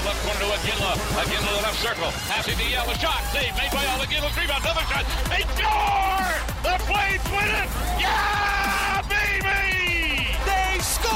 [0.00, 0.92] the left corner to Iginla.
[1.20, 2.10] Iginla the left circle.
[2.28, 2.90] Passing to Yelle.
[2.90, 3.22] A shot.
[3.32, 4.30] Save made by Al Iginla.
[4.36, 4.62] Rebound.
[4.64, 5.04] Another shot.
[5.28, 6.32] They score!
[6.62, 7.68] The Flames win it!
[7.98, 10.28] Yeah, baby!
[10.46, 11.10] They score!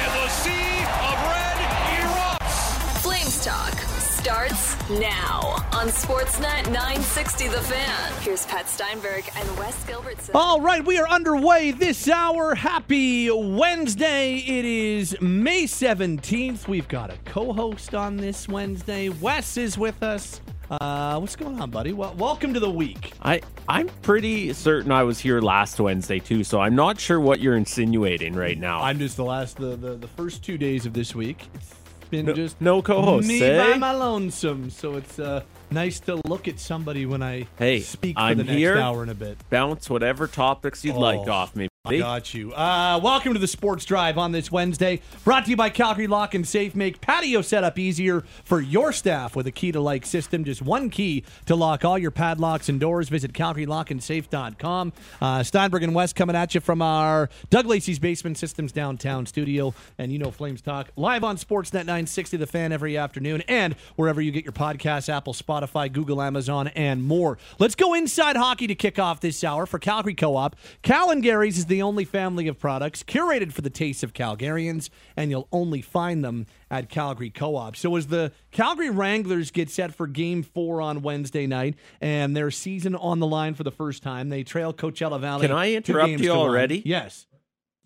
[0.00, 1.58] And the sea of red
[2.00, 3.02] erupts.
[3.02, 3.79] Flames Talk
[4.20, 5.40] starts now
[5.72, 8.12] on Sportsnet 960 The Fan.
[8.20, 10.32] Here's Pat Steinberg and Wes Gilbertson.
[10.34, 12.54] All right, we are underway this hour.
[12.54, 14.36] Happy Wednesday.
[14.36, 16.68] It is May 17th.
[16.68, 19.08] We've got a co host on this Wednesday.
[19.08, 20.42] Wes is with us.
[20.70, 21.94] Uh, what's going on, buddy?
[21.94, 23.14] Well, welcome to the week.
[23.22, 23.40] I
[23.70, 27.56] I'm pretty certain I was here last Wednesday too, so I'm not sure what you're
[27.56, 28.82] insinuating right now.
[28.82, 31.48] I'm just the last, the, the, the first two days of this week.
[31.54, 31.79] It's
[32.10, 33.72] been No- just no co-hosts, Me eh?
[33.72, 34.68] by my lonesome.
[34.70, 38.44] So it's uh, nice to look at somebody when I Hey, speak for I'm the
[38.44, 38.76] next here.
[38.76, 39.38] hour and a bit.
[39.48, 41.32] Bounce whatever topics you'd like Oh.
[41.32, 41.69] off me.
[41.86, 42.52] I got you.
[42.52, 45.00] Uh, welcome to the Sports Drive on this Wednesday.
[45.24, 46.74] Brought to you by Calgary Lock and Safe.
[46.74, 50.44] Make patio setup easier for your staff with a key to like system.
[50.44, 53.08] Just one key to lock all your padlocks and doors.
[53.08, 54.92] Visit CalgaryLockandSafe.com.
[55.22, 59.72] Uh, Steinberg and Wes coming at you from our Doug Lacey's Basement Systems downtown studio.
[59.96, 64.20] And you know Flames Talk live on Sportsnet 960 The Fan every afternoon and wherever
[64.20, 67.38] you get your podcasts Apple, Spotify, Google, Amazon, and more.
[67.58, 70.56] Let's go inside hockey to kick off this hour for Calgary Co op.
[70.82, 74.90] Cal and Gary's is the only family of products curated for the tastes of Calgarians,
[75.16, 77.76] and you'll only find them at Calgary Co op.
[77.76, 82.50] So, as the Calgary Wranglers get set for game four on Wednesday night and their
[82.50, 85.46] season on the line for the first time, they trail Coachella Valley.
[85.46, 86.38] Can I interrupt you to one.
[86.38, 86.82] already?
[86.84, 87.26] Yes.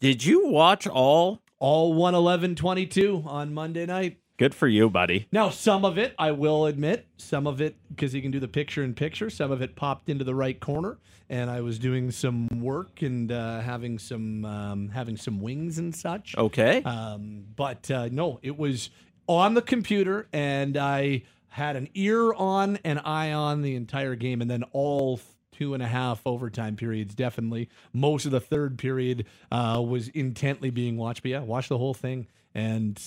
[0.00, 1.40] Did you watch all?
[1.58, 4.18] All 111 22 on Monday night.
[4.36, 5.28] Good for you, buddy.
[5.30, 8.48] Now, some of it, I will admit, some of it, because you can do the
[8.48, 10.98] picture in picture, some of it popped into the right corner,
[11.30, 15.94] and I was doing some work and uh, having some um, having some wings and
[15.94, 16.36] such.
[16.36, 16.82] Okay.
[16.82, 18.90] Um, but uh, no, it was
[19.28, 24.42] on the computer, and I had an ear on and eye on the entire game,
[24.42, 25.20] and then all
[25.52, 27.14] two and a half overtime periods.
[27.14, 31.22] Definitely, most of the third period uh, was intently being watched.
[31.22, 33.00] But yeah, watch the whole thing, and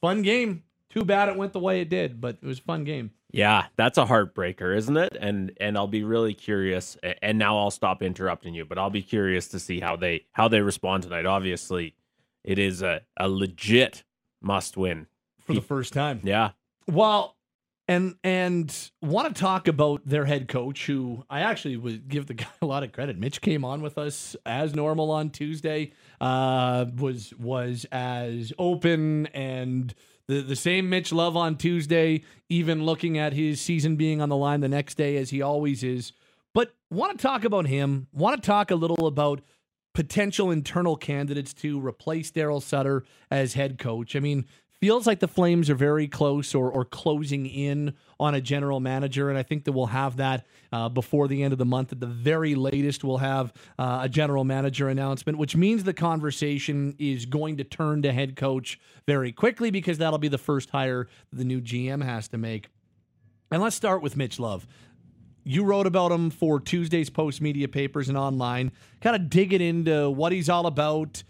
[0.00, 0.64] fun game.
[0.92, 3.12] Too bad it went the way it did, but it was a fun game.
[3.32, 5.16] Yeah, that's a heartbreaker, isn't it?
[5.18, 6.98] And and I'll be really curious.
[7.22, 10.48] And now I'll stop interrupting you, but I'll be curious to see how they how
[10.48, 11.24] they respond tonight.
[11.24, 11.94] Obviously,
[12.44, 14.04] it is a a legit
[14.42, 15.06] must win.
[15.40, 16.50] For the first time, Yeah.
[16.86, 17.36] Well,
[17.88, 22.34] and and want to talk about their head coach, who I actually would give the
[22.44, 23.18] guy a lot of credit.
[23.18, 25.92] Mitch came on with us as normal on Tuesday.
[26.20, 29.94] Uh, was was as open and
[30.28, 32.22] the the same Mitch Love on Tuesday.
[32.48, 35.82] Even looking at his season being on the line the next day, as he always
[35.82, 36.12] is.
[36.54, 38.08] But want to talk about him.
[38.12, 39.40] Want to talk a little about
[39.94, 44.16] potential internal candidates to replace Daryl Sutter as head coach.
[44.16, 44.46] I mean,
[44.82, 49.30] feels like the Flames are very close or, or closing in on a general manager,
[49.30, 51.92] and I think that we'll have that uh, before the end of the month.
[51.92, 56.96] At the very latest, we'll have uh, a general manager announcement, which means the conversation
[56.98, 61.06] is going to turn to head coach very quickly because that'll be the first hire
[61.32, 62.68] the new GM has to make.
[63.52, 64.66] And let's start with Mitch Love
[65.44, 68.70] you wrote about him for Tuesday's post media papers and online,
[69.00, 71.22] kind of digging into what he's all about.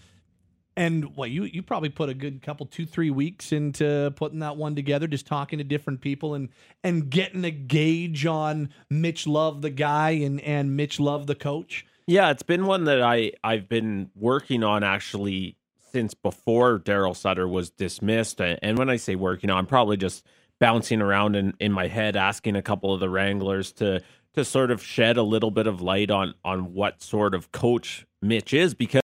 [0.77, 4.57] And well, you you probably put a good couple two three weeks into putting that
[4.57, 6.49] one together, just talking to different people and
[6.83, 11.85] and getting a gauge on Mitch Love the guy and and Mitch Love the coach.
[12.07, 15.57] Yeah, it's been one that I I've been working on actually
[15.93, 18.41] since before Daryl Sutter was dismissed.
[18.41, 20.27] And when I say working on, I'm probably just
[20.59, 24.01] bouncing around in, in my head, asking a couple of the Wranglers to
[24.35, 28.07] to sort of shed a little bit of light on on what sort of coach
[28.23, 29.03] Mitch is because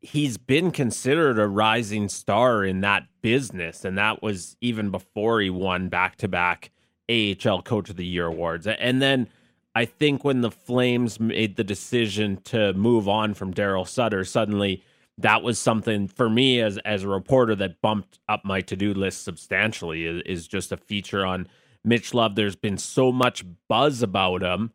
[0.00, 5.50] he's been considered a rising star in that business, and that was even before he
[5.50, 6.70] won back to back
[7.10, 8.66] AHL Coach of the Year awards.
[8.66, 9.28] And then
[9.74, 14.82] I think when the Flames made the decision to move on from Daryl Sutter, suddenly
[15.18, 18.92] that was something for me as as a reporter that bumped up my to do
[18.92, 20.06] list substantially.
[20.06, 21.48] Is, is just a feature on
[21.84, 22.34] Mitch Love.
[22.34, 24.72] There's been so much buzz about him,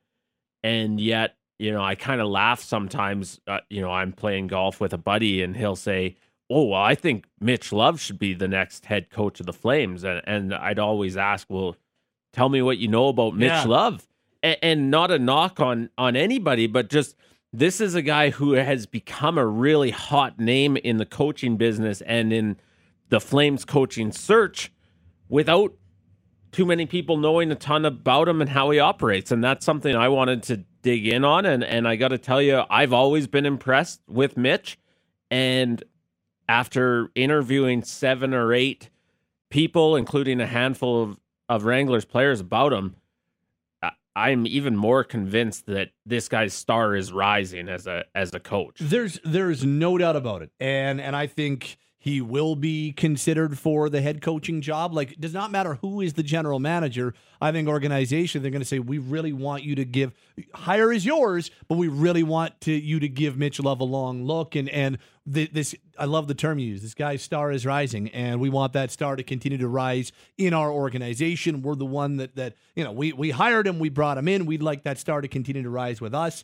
[0.63, 3.40] and yet you know I kind of laugh sometimes.
[3.48, 6.16] Uh, you know I'm playing golf with a buddy, and he'll say.
[6.54, 10.04] Oh well, I think Mitch Love should be the next head coach of the Flames,
[10.04, 11.78] and, and I'd always ask, well,
[12.34, 13.63] tell me what you know about Mitch Yeah.
[13.63, 14.06] Love,
[14.44, 17.16] and, and not a knock on on anybody, but just
[17.54, 22.02] this is a guy who has become a really hot name in the coaching business
[22.02, 22.57] and in
[23.10, 24.72] the Flames coaching search
[25.30, 25.74] without
[26.51, 29.31] too many people knowing a ton about him and how he operates.
[29.31, 31.45] And that's something I wanted to dig in on.
[31.45, 34.77] And, and I got to tell you, I've always been impressed with Mitch.
[35.30, 35.83] And
[36.50, 38.89] after interviewing seven or eight
[39.50, 41.18] people, including a handful of,
[41.48, 42.95] of Wranglers players about him,
[44.15, 48.77] I'm even more convinced that this guy's star is rising as a as a coach.
[48.80, 53.88] There's there's no doubt about it, and and I think he will be considered for
[53.88, 54.92] the head coaching job.
[54.92, 57.13] Like, does not matter who is the general manager.
[57.39, 60.12] I think organization they're going to say we really want you to give
[60.56, 64.25] hire is yours, but we really want to you to give Mitch Love a long
[64.25, 66.81] look and and this I love the term you use.
[66.81, 70.56] This guy's star is rising, and we want that star to continue to rise in
[70.56, 71.62] our organization.
[71.62, 74.47] We're the one that that you know we we hired him, we brought him in.
[74.47, 76.44] We'd like that star to continue to rise with us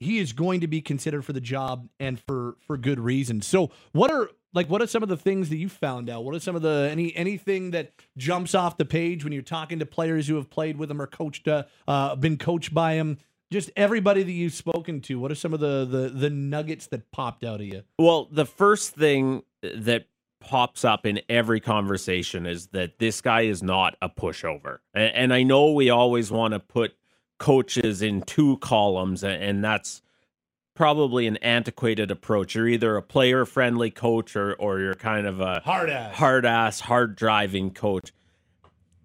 [0.00, 3.42] he is going to be considered for the job and for for good reason.
[3.42, 6.24] So, what are like what are some of the things that you found out?
[6.24, 9.78] What are some of the any anything that jumps off the page when you're talking
[9.78, 13.18] to players who have played with him or coached uh, uh been coached by him?
[13.50, 17.10] Just everybody that you've spoken to, what are some of the the the nuggets that
[17.10, 17.82] popped out of you?
[17.98, 20.06] Well, the first thing that
[20.40, 24.78] pops up in every conversation is that this guy is not a pushover.
[24.94, 26.94] And, and I know we always want to put
[27.38, 30.02] coaches in two columns, and that's
[30.78, 32.54] probably an antiquated approach.
[32.54, 36.14] You're either a player friendly coach or, or you're kind of a Hard ass.
[36.14, 38.12] hard ass, hard driving coach.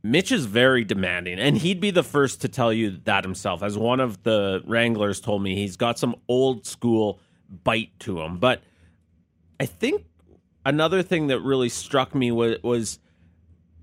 [0.04, 3.64] Mitch is very demanding, and he'd be the first to tell you that himself.
[3.64, 7.20] As one of the Wranglers told me, he's got some old school
[7.64, 8.38] bite to him.
[8.38, 8.62] But
[9.60, 10.06] I think
[10.64, 13.00] another thing that really struck me was, was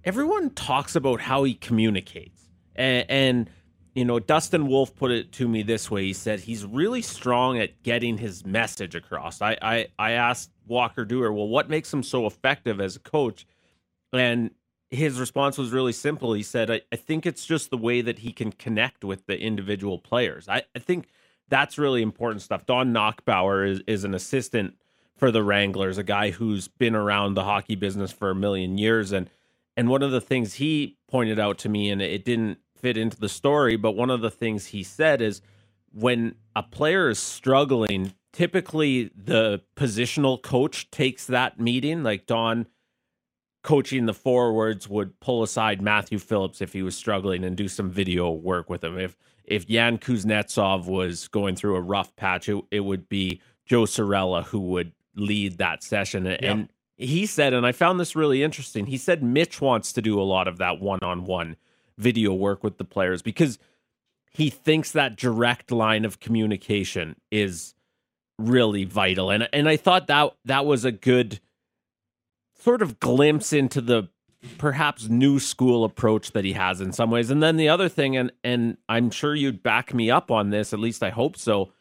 [0.04, 2.40] everyone talks about how he communicates.
[2.76, 3.50] And, and,
[3.94, 6.04] you know, Dustin Wolf put it to me this way.
[6.04, 9.42] He said he's really strong at getting his message across.
[9.42, 13.46] I, I, I asked Walker Duehr, well, what makes him so effective as a coach?
[14.12, 14.52] And
[14.90, 16.32] his response was really simple.
[16.32, 19.38] He said, I, I think it's just the way that he can connect with the
[19.38, 20.48] individual players.
[20.48, 21.08] I, I think
[21.48, 22.66] that's really important stuff.
[22.66, 24.74] Don Nachbaur is, is an assistant
[25.16, 29.12] for the Wranglers, a guy who's been around the hockey business for a million years.
[29.12, 29.28] And
[29.76, 33.18] and one of the things he pointed out to me, and it didn't fit into
[33.18, 35.42] the story, but one of the things he said is
[35.92, 42.02] when a player is struggling, typically the positional coach takes that meeting.
[42.02, 42.66] Like Don
[43.62, 47.90] coaching the forwards would pull aside Matthew Phillips if he was struggling and do some
[47.90, 48.98] video work with him.
[48.98, 53.82] If if Yan Kuznetsov was going through a rough patch, it, it would be Joe
[53.82, 56.26] Cirella who would lead that session.
[56.26, 58.86] And he said, and I found this really interesting.
[58.86, 61.56] He said Mitch wants to do a lot of that one-on-one
[62.00, 63.58] video work with the players because
[64.32, 67.74] he thinks that direct line of communication is
[68.38, 69.30] really vital.
[69.30, 71.40] And and I thought that that was a good
[72.58, 74.08] sort of glimpse into the
[74.56, 77.30] perhaps new school approach that he has in some ways.
[77.30, 80.72] And then the other thing, and and I'm sure you'd back me up on this,
[80.72, 81.72] at least I hope so.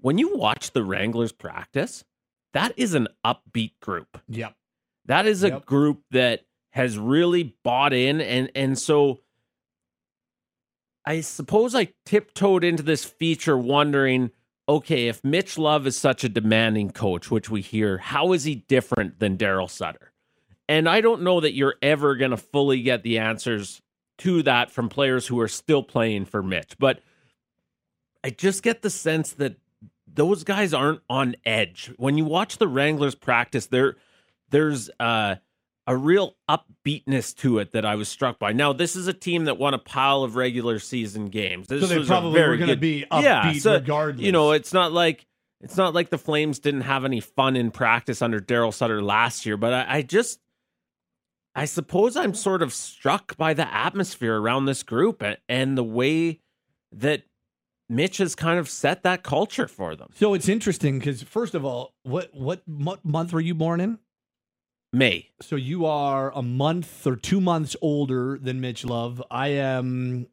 [0.00, 2.04] When you watch the Wranglers practice,
[2.52, 4.20] that is an upbeat group.
[4.28, 4.54] Yep.
[5.06, 5.66] That is a Yep.
[5.66, 9.18] group that has really bought in and and so
[11.04, 14.30] I suppose I tiptoed into this feature wondering,
[14.68, 18.56] okay, if Mitch Love is such a demanding coach, which we hear, how is he
[18.56, 20.12] different than Daryl Sutter?
[20.68, 23.80] And I don't know that you're ever going to fully get the answers
[24.18, 27.00] to that from players who are still playing for Mitch, but
[28.22, 29.56] I just get the sense that
[30.06, 31.92] those guys aren't on edge.
[31.96, 33.96] When you watch the Wranglers practice, there
[34.50, 35.36] there's uh,
[35.88, 38.52] a real upbeatness to it that I was struck by.
[38.52, 41.66] Now, this is a team that won a pile of regular season games.
[41.66, 44.24] This So they probably were going to be yeah, upbeat so, regardless.
[44.24, 45.24] You know, it's not like
[45.62, 49.46] it's not like the Flames didn't have any fun in practice under Daryl Sutter last
[49.46, 50.40] year, but I, I just
[51.54, 55.82] I suppose I'm sort of struck by the atmosphere around this group and, and the
[55.82, 56.40] way
[56.92, 57.22] that
[57.88, 60.10] Mitch has kind of set that culture for them.
[60.16, 63.98] So it's interesting because first of all, what what month were you born in?
[64.92, 65.30] May.
[65.40, 69.22] So you are a month or two months older than Mitch Love.
[69.30, 70.26] I am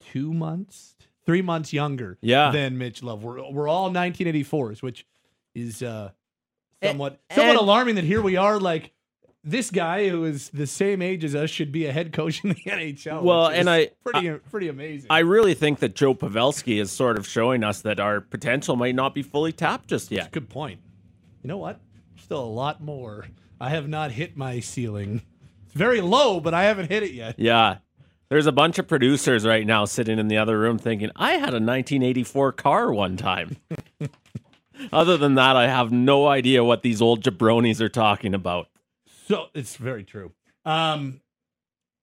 [0.00, 0.94] two months,
[1.26, 2.50] three months younger Yeah.
[2.52, 3.22] than Mitch Love.
[3.22, 5.06] We're we're all 1984s, which
[5.54, 6.10] is uh,
[6.82, 8.92] somewhat A- somewhat and- alarming that here we are like
[9.44, 12.50] this guy who is the same age as us should be a head coach in
[12.50, 13.22] the NHL.
[13.22, 15.08] Well, which and I- pretty pretty amazing.
[15.10, 18.94] I really think that Joe Pavelski is sort of showing us that our potential might
[18.94, 20.32] not be fully tapped just yet.
[20.32, 20.80] Good point.
[21.42, 21.78] You know what?
[22.22, 23.26] Still a lot more.
[23.60, 25.22] I have not hit my ceiling.
[25.66, 27.34] It's very low, but I haven't hit it yet.
[27.38, 27.78] Yeah.
[28.30, 31.50] There's a bunch of producers right now sitting in the other room thinking, I had
[31.50, 33.56] a 1984 car one time.
[34.92, 38.68] Other than that, I have no idea what these old jabronis are talking about.
[39.28, 40.32] So it's very true.
[40.64, 41.20] Um,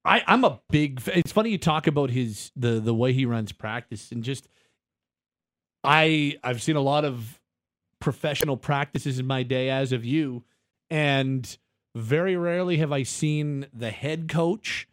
[0.05, 1.01] I I'm a big.
[1.07, 4.47] It's funny you talk about his the the way he runs practice and just.
[5.83, 7.39] I I've seen a lot of
[7.99, 10.43] professional practices in my day, as of you,
[10.89, 11.57] And
[11.95, 14.87] very rarely have I seen the head coach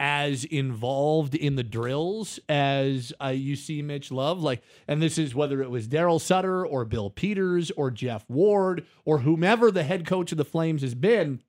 [0.00, 4.42] as involved in the drills as uh, you see Mitch Love.
[4.42, 8.86] Like, and this is whether it was Daryl Sutter or Bill Peters or Jeff Ward
[9.04, 11.42] or whomever the head coach of the Flames has been.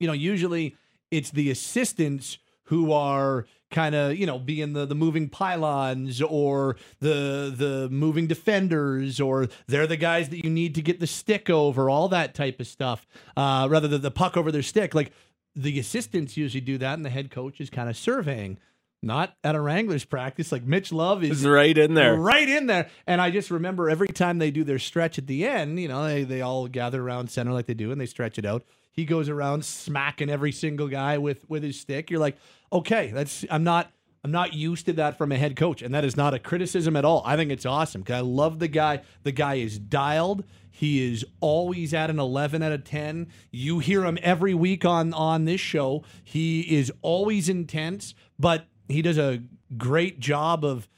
[0.00, 0.74] You know, usually
[1.10, 6.76] it's the assistants who are kind of you know being the the moving pylons or
[7.00, 11.50] the the moving defenders or they're the guys that you need to get the stick
[11.50, 13.06] over all that type of stuff
[13.36, 15.12] uh, rather than the puck over their stick like
[15.54, 18.58] the assistants usually do that and the head coach is kind of surveying
[19.02, 20.50] not at a Wranglers practice.
[20.50, 22.16] Like Mitch Love is It's right in there.
[22.16, 22.88] right in there.
[23.06, 26.04] And I just remember every time they do their stretch at the end, you know,
[26.04, 28.64] they, they all gather around center like they do and they stretch it out.
[28.96, 32.10] He goes around smacking every single guy with with his stick.
[32.10, 32.38] You're like,
[32.72, 33.92] okay, that's I'm not
[34.24, 36.96] I'm not used to that from a head coach, and that is not a criticism
[36.96, 37.22] at all.
[37.24, 39.02] I think it's awesome because I love the guy.
[39.22, 40.44] The guy is dialed.
[40.70, 43.28] He is always at an 11 out of 10.
[43.50, 46.02] You hear him every week on on this show.
[46.24, 49.42] He is always intense, but he does a
[49.76, 50.88] great job of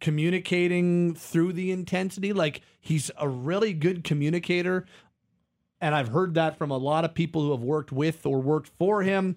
[0.00, 2.32] communicating through the intensity.
[2.32, 4.86] Like he's a really good communicator.
[5.80, 8.70] And I've heard that from a lot of people who have worked with or worked
[8.78, 9.36] for him.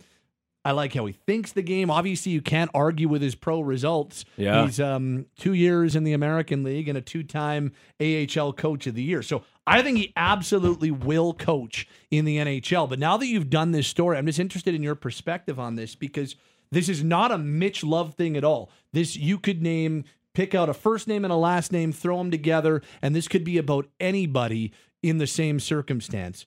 [0.66, 1.90] I like how he thinks the game.
[1.90, 4.26] Obviously, you can't argue with his pro results.
[4.36, 4.66] Yeah.
[4.66, 8.94] He's um, two years in the American League and a two time AHL coach of
[8.94, 9.24] the year.
[9.24, 12.90] So I think he absolutely will coach in the NHL.
[12.90, 15.96] But now that you've done this story, I'm just interested in your perspective on this
[15.96, 16.36] because
[16.72, 18.70] this is not a Mitch Love thing at all.
[18.92, 20.04] This you could name,
[20.34, 23.44] pick out a first name and a last name, throw them together, and this could
[23.44, 26.46] be about anybody in the same circumstance.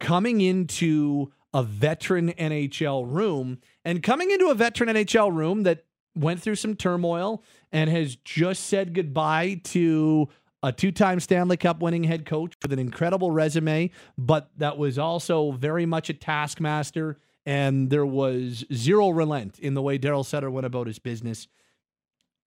[0.00, 6.42] Coming into a veteran NHL room and coming into a veteran NHL room that went
[6.42, 7.42] through some turmoil
[7.72, 10.28] and has just said goodbye to
[10.62, 14.98] a two time Stanley Cup winning head coach with an incredible resume, but that was
[14.98, 17.18] also very much a taskmaster.
[17.46, 21.48] And there was zero relent in the way Daryl Sutter went about his business.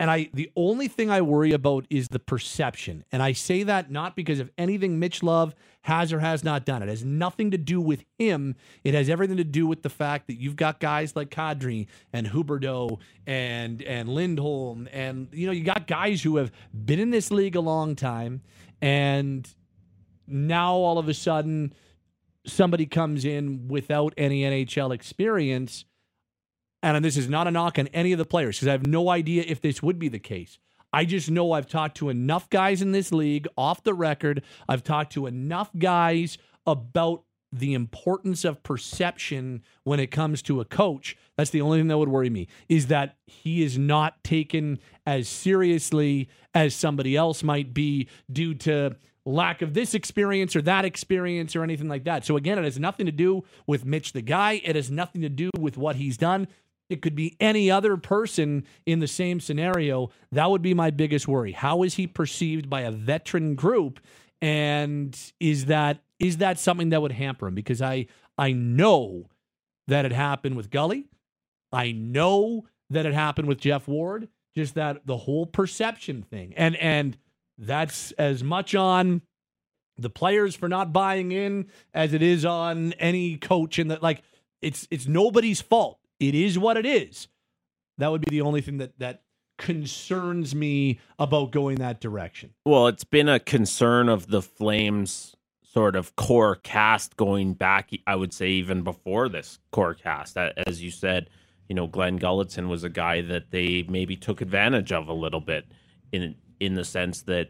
[0.01, 3.05] And I the only thing I worry about is the perception.
[3.11, 5.53] And I say that not because of anything Mitch Love
[5.83, 6.81] has or has not done.
[6.81, 8.55] It has nothing to do with him.
[8.83, 12.25] It has everything to do with the fact that you've got guys like Kadri and
[12.25, 17.29] Huberdeau and and Lindholm and you know you got guys who have been in this
[17.29, 18.41] league a long time
[18.81, 19.47] and
[20.25, 21.75] now all of a sudden
[22.47, 25.85] somebody comes in without any NHL experience
[26.81, 29.09] and this is not a knock on any of the players because I have no
[29.09, 30.59] idea if this would be the case.
[30.93, 34.43] I just know I've talked to enough guys in this league off the record.
[34.67, 37.23] I've talked to enough guys about
[37.53, 41.17] the importance of perception when it comes to a coach.
[41.37, 45.27] That's the only thing that would worry me is that he is not taken as
[45.27, 48.95] seriously as somebody else might be due to
[49.25, 52.25] lack of this experience or that experience or anything like that.
[52.25, 54.61] So again, it has nothing to do with Mitch the guy.
[54.63, 56.47] It has nothing to do with what he's done.
[56.91, 60.11] It could be any other person in the same scenario.
[60.31, 61.53] That would be my biggest worry.
[61.53, 64.01] How is he perceived by a veteran group?
[64.41, 67.55] And is that is that something that would hamper him?
[67.55, 68.07] Because I
[68.37, 69.29] I know
[69.87, 71.05] that it happened with Gully.
[71.71, 74.27] I know that it happened with Jeff Ward.
[74.53, 76.53] Just that the whole perception thing.
[76.57, 77.17] And and
[77.57, 79.21] that's as much on
[79.97, 84.23] the players for not buying in as it is on any coach and that like
[84.61, 87.27] it's it's nobody's fault it is what it is.
[87.97, 89.23] That would be the only thing that that
[89.57, 92.53] concerns me about going that direction.
[92.65, 98.15] Well, it's been a concern of the Flames sort of core cast going back, I
[98.15, 100.37] would say, even before this core cast.
[100.37, 101.29] As you said,
[101.67, 105.41] you know, Glenn Gulutzan was a guy that they maybe took advantage of a little
[105.41, 105.65] bit
[106.11, 107.49] in in the sense that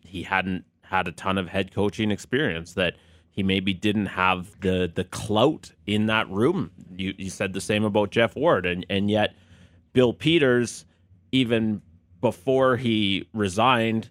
[0.00, 2.96] he hadn't had a ton of head coaching experience that
[3.32, 6.70] he maybe didn't have the the clout in that room.
[6.94, 9.34] You, you said the same about Jeff Ward, and and yet
[9.94, 10.84] Bill Peters,
[11.32, 11.80] even
[12.20, 14.10] before he resigned,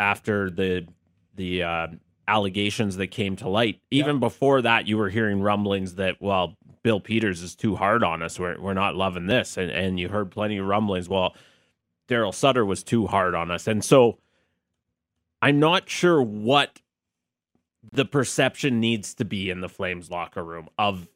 [0.00, 0.88] after the
[1.36, 1.86] the uh,
[2.26, 6.98] allegations that came to light, even before that, you were hearing rumblings that well, Bill
[6.98, 8.40] Peters is too hard on us.
[8.40, 11.10] We're we're not loving this, and and you heard plenty of rumblings.
[11.10, 11.34] Well,
[12.08, 14.18] Daryl Sutter was too hard on us, and so
[15.42, 16.80] I'm not sure what
[17.92, 21.08] the perception needs to be in the Flames locker room of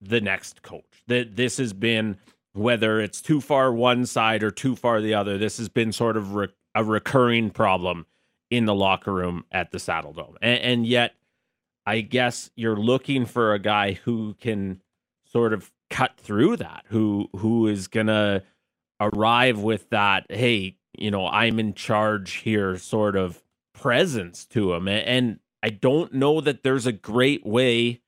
[0.00, 1.02] the next coach.
[1.06, 2.18] That this has been
[2.52, 5.38] whether it's too far one side or too far the other.
[5.38, 8.06] This has been sort of re- a recurring problem
[8.50, 11.14] in the locker room at the Saddledome, and, and yet
[11.86, 14.80] I guess you're looking for a guy who can
[15.24, 18.42] sort of cut through that, who who is gonna
[19.00, 20.26] arrive with that.
[20.30, 23.42] Hey, you know, I'm in charge here, sort of
[23.74, 28.02] presence to him, and I don't know that there's a great way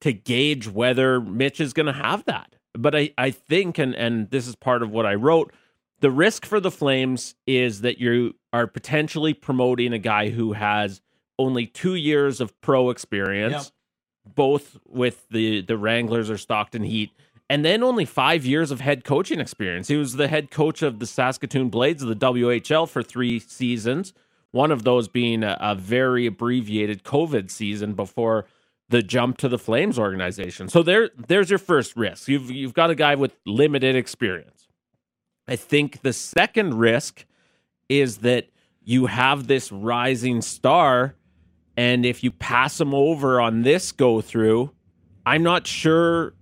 [0.00, 2.56] to gauge whether Mitch is going to have that.
[2.72, 5.52] But I, I think, and, and this is part of what I wrote,
[6.00, 11.02] the risk for the Flames is that you are potentially promoting a guy who has
[11.38, 14.34] only two years of pro experience, yep.
[14.34, 17.10] both with the, the Wranglers or Stockton Heat,
[17.50, 19.88] and then only five years of head coaching experience.
[19.88, 24.14] He was the head coach of the Saskatoon Blades of the WHL for three seasons,
[24.56, 28.46] one of those being a, a very abbreviated COVID season before
[28.88, 30.68] the jump to the Flames organization.
[30.68, 32.28] So there, there's your first risk.
[32.28, 34.68] You've you've got a guy with limited experience.
[35.46, 37.24] I think the second risk
[37.88, 38.48] is that
[38.82, 41.14] you have this rising star,
[41.76, 44.72] and if you pass him over on this go through,
[45.24, 46.34] I'm not sure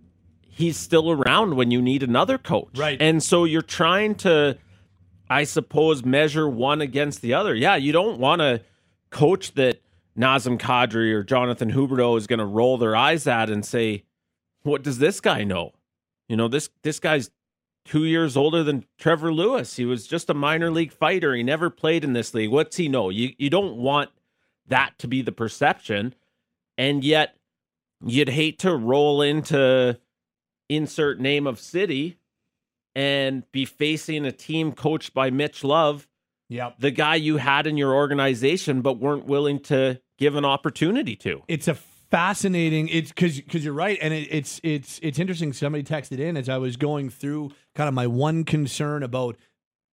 [0.42, 2.78] he's still around when you need another coach.
[2.78, 3.00] Right.
[3.00, 4.56] And so you're trying to,
[5.28, 7.54] I suppose, measure one against the other.
[7.54, 8.62] Yeah, you don't want to
[9.10, 9.80] coach that
[10.16, 14.04] Nazem Kadri or Jonathan Huberdeau is going to roll their eyes at and say,
[14.62, 15.72] "What does this guy know?"
[16.28, 17.30] You know this this guy's
[17.84, 19.76] two years older than Trevor Lewis.
[19.76, 21.34] He was just a minor league fighter.
[21.34, 22.50] He never played in this league.
[22.50, 23.10] What's he know?
[23.10, 24.10] You you don't want
[24.66, 26.14] that to be the perception,
[26.78, 27.36] and yet
[28.04, 29.98] you'd hate to roll into
[30.68, 32.18] insert name of city
[32.94, 36.08] and be facing a team coached by Mitch Love.
[36.48, 36.76] Yep.
[36.78, 41.42] The guy you had in your organization but weren't willing to give an opportunity to.
[41.48, 41.76] It's a
[42.10, 46.36] fascinating it's because because you're right and it, it's it's it's interesting somebody texted in
[46.36, 49.36] as i was going through kind of my one concern about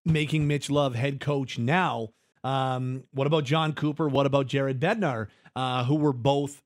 [0.05, 2.10] making mitch love head coach now
[2.43, 6.62] um, what about jon cooper what about jared bednar uh, who were both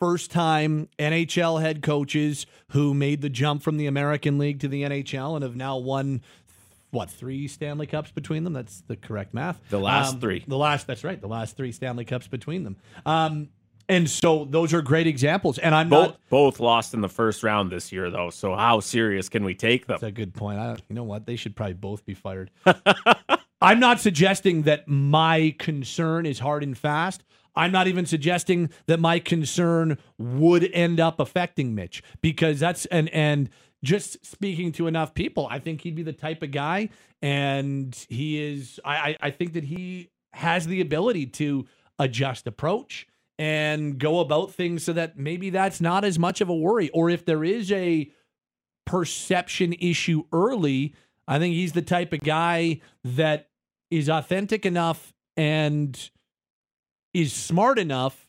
[0.00, 4.82] first time nhl head coaches who made the jump from the american league to the
[4.82, 6.20] nhl and have now won
[6.90, 8.52] what three Stanley Cups between them?
[8.52, 9.60] That's the correct math.
[9.68, 10.44] The last um, three.
[10.46, 10.86] The last.
[10.86, 11.20] That's right.
[11.20, 12.76] The last three Stanley Cups between them.
[13.04, 13.48] Um,
[13.88, 15.58] and so those are great examples.
[15.58, 18.30] And I'm both, not both lost in the first round this year, though.
[18.30, 19.94] So how serious can we take them?
[19.94, 20.58] That's a good point.
[20.58, 21.26] I, you know what?
[21.26, 22.50] They should probably both be fired.
[23.60, 27.24] I'm not suggesting that my concern is hard and fast.
[27.58, 33.08] I'm not even suggesting that my concern would end up affecting Mitch because that's and
[33.10, 33.50] and
[33.84, 36.90] just speaking to enough people, I think he'd be the type of guy,
[37.20, 38.80] and he is.
[38.84, 41.66] I I think that he has the ability to
[41.98, 43.06] adjust approach
[43.38, 46.90] and go about things so that maybe that's not as much of a worry.
[46.90, 48.10] Or if there is a
[48.84, 50.94] perception issue early,
[51.26, 53.48] I think he's the type of guy that
[53.90, 56.10] is authentic enough and
[57.20, 58.28] is smart enough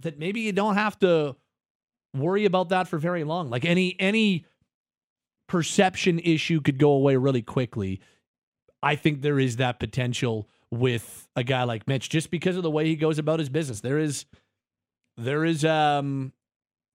[0.00, 1.36] that maybe you don't have to
[2.14, 3.50] worry about that for very long.
[3.50, 4.44] Like any any
[5.48, 8.00] perception issue could go away really quickly.
[8.82, 12.70] I think there is that potential with a guy like Mitch just because of the
[12.70, 13.80] way he goes about his business.
[13.80, 14.26] There is
[15.16, 16.32] there is um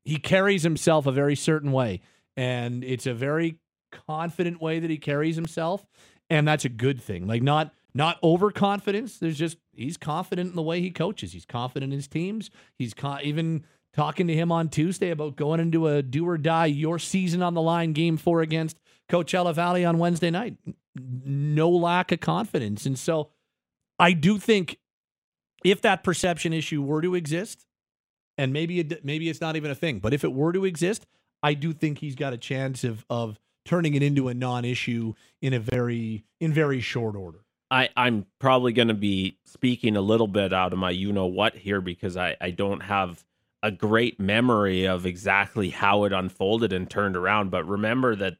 [0.03, 2.01] he carries himself a very certain way
[2.35, 3.59] and it's a very
[4.07, 5.85] confident way that he carries himself
[6.29, 7.25] and that's a good thing.
[7.25, 9.17] Like not not overconfidence.
[9.17, 11.33] There's just he's confident in the way he coaches.
[11.33, 12.49] He's confident in his teams.
[12.77, 16.67] He's co- even talking to him on Tuesday about going into a do or die
[16.67, 20.55] your season on the line game four against Coachella Valley on Wednesday night.
[20.95, 22.85] No lack of confidence.
[22.85, 23.29] And so
[23.99, 24.77] I do think
[25.63, 27.65] if that perception issue were to exist,
[28.37, 31.05] and maybe it, maybe it's not even a thing, but if it were to exist,
[31.43, 35.53] I do think he's got a chance of of turning it into a non-issue in
[35.53, 37.40] a very in very short order.
[37.71, 41.25] I, I'm probably going to be speaking a little bit out of my you know
[41.25, 43.23] what here because I, I don't have
[43.63, 47.49] a great memory of exactly how it unfolded and turned around.
[47.49, 48.37] But remember that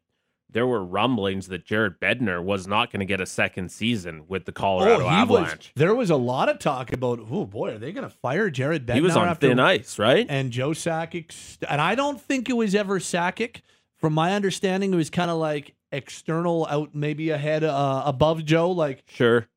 [0.50, 4.44] there were rumblings that Jared Bednar was not going to get a second season with
[4.46, 5.52] the oh, Colorado oh, Avalanche.
[5.52, 8.50] Was, there was a lot of talk about, oh boy, are they going to fire
[8.50, 8.96] Jared Bednar?
[8.96, 10.26] He was on after, thin ice, right?
[10.28, 13.62] And Joe Sakic, and I don't think it was ever Sakic.
[13.98, 18.72] From my understanding, it was kind of like external out, maybe ahead, uh, above Joe.
[18.72, 19.48] Like, sure,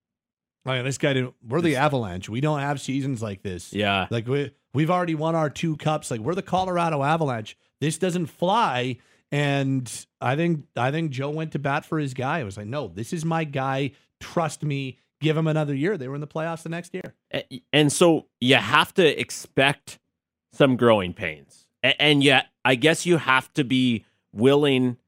[0.65, 1.35] like this guy didn't.
[1.47, 2.29] We're the Avalanche.
[2.29, 3.73] We don't have seasons like this.
[3.73, 6.11] Yeah, like we we've already won our two cups.
[6.11, 7.57] Like we're the Colorado Avalanche.
[7.81, 8.99] This doesn't fly.
[9.33, 12.41] And I think I think Joe went to bat for his guy.
[12.41, 13.93] I was like, no, this is my guy.
[14.21, 14.99] Trust me.
[15.21, 15.97] Give him another year.
[15.97, 17.15] They were in the playoffs the next year.
[17.73, 19.99] And so you have to expect
[20.53, 21.67] some growing pains.
[21.83, 24.99] And yet, I guess you have to be willing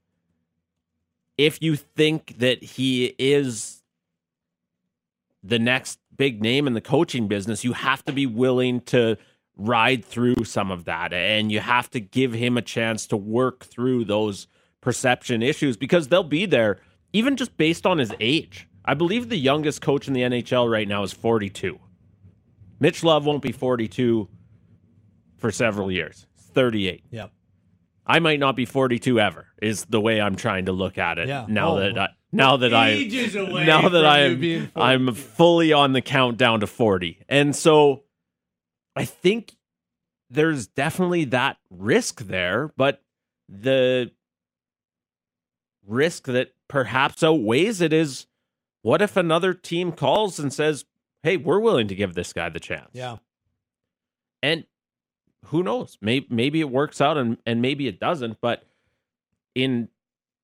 [1.39, 3.83] if you think that he is
[5.43, 9.17] the next big name in the coaching business, you have to be willing to
[9.57, 13.65] ride through some of that and you have to give him a chance to work
[13.65, 14.47] through those
[14.81, 16.79] perception issues because they'll be there
[17.13, 18.69] even just based on his age.
[18.85, 21.79] I believe the youngest coach in the NHL right now is 42.
[22.79, 24.29] Mitch Love won't be 42
[25.39, 26.27] for several years.
[26.37, 27.05] He's 38.
[27.11, 27.33] Yep.
[28.07, 29.49] I might not be 42 ever.
[29.61, 31.29] Is the way I'm trying to look at it.
[31.29, 31.47] Yeah.
[31.49, 31.81] Now Oh.
[31.81, 32.95] that I now that I
[33.65, 37.19] now that I'm I'm fully on the countdown to 40.
[37.29, 38.05] And so
[38.95, 39.57] I think
[40.31, 43.03] there's definitely that risk there, but
[43.49, 44.11] the
[45.87, 48.27] risk that perhaps outweighs it is
[48.83, 50.85] what if another team calls and says,
[51.23, 53.17] "Hey, we're willing to give this guy the chance." Yeah.
[54.43, 54.65] And
[55.49, 55.99] who knows?
[56.01, 58.65] Maybe maybe it works out and, and maybe it doesn't, but
[59.55, 59.89] in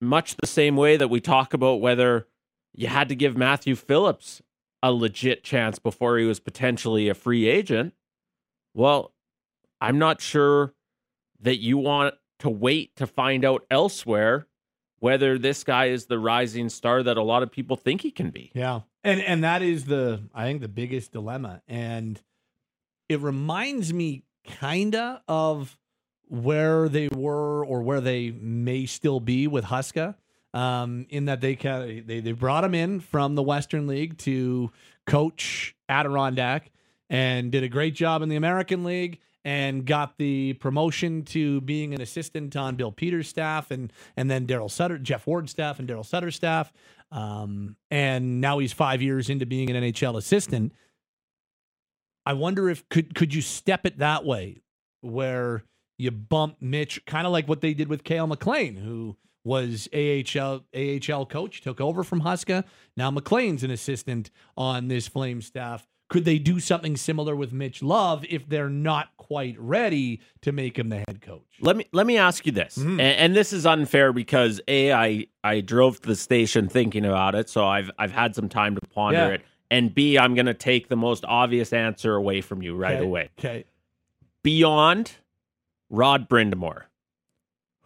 [0.00, 2.26] much the same way that we talk about whether
[2.72, 4.42] you had to give Matthew Phillips
[4.82, 7.94] a legit chance before he was potentially a free agent,
[8.74, 9.12] well,
[9.80, 10.74] I'm not sure
[11.40, 14.46] that you want to wait to find out elsewhere
[14.98, 18.30] whether this guy is the rising star that a lot of people think he can
[18.30, 18.50] be.
[18.54, 18.80] Yeah.
[19.04, 21.62] And and that is the I think the biggest dilemma.
[21.66, 22.20] And
[23.08, 25.78] it reminds me kinda of
[26.28, 30.14] where they were or where they may still be with Huska.
[30.54, 34.70] Um, in that they kind they, they brought him in from the Western League to
[35.06, 36.70] coach Adirondack
[37.08, 41.94] and did a great job in the American League and got the promotion to being
[41.94, 45.88] an assistant on Bill Peters' staff and and then Daryl Sutter, Jeff Ward's staff, and
[45.88, 46.72] Daryl Sutter's staff.
[47.10, 50.72] Um, and now he's five years into being an NHL assistant.
[52.24, 54.62] I wonder if could could you step it that way,
[55.00, 55.64] where
[55.98, 60.64] you bump Mitch, kind of like what they did with Cail MacLean, who was AHL
[60.74, 62.64] AHL coach, took over from Huska.
[62.96, 65.86] Now MacLean's an assistant on this Flame staff.
[66.08, 70.78] Could they do something similar with Mitch Love if they're not quite ready to make
[70.78, 71.40] him the head coach?
[71.62, 73.00] Let me let me ask you this, mm-hmm.
[73.00, 77.34] and, and this is unfair because a I I drove to the station thinking about
[77.34, 79.28] it, so I've I've had some time to ponder Yeah.
[79.28, 82.94] it, and b I'm going to take the most obvious answer away from you right
[82.96, 83.02] Okay.
[83.04, 83.30] away.
[83.38, 83.64] Okay.
[84.42, 85.12] Beyond
[85.88, 86.84] Rod Brind'Amour,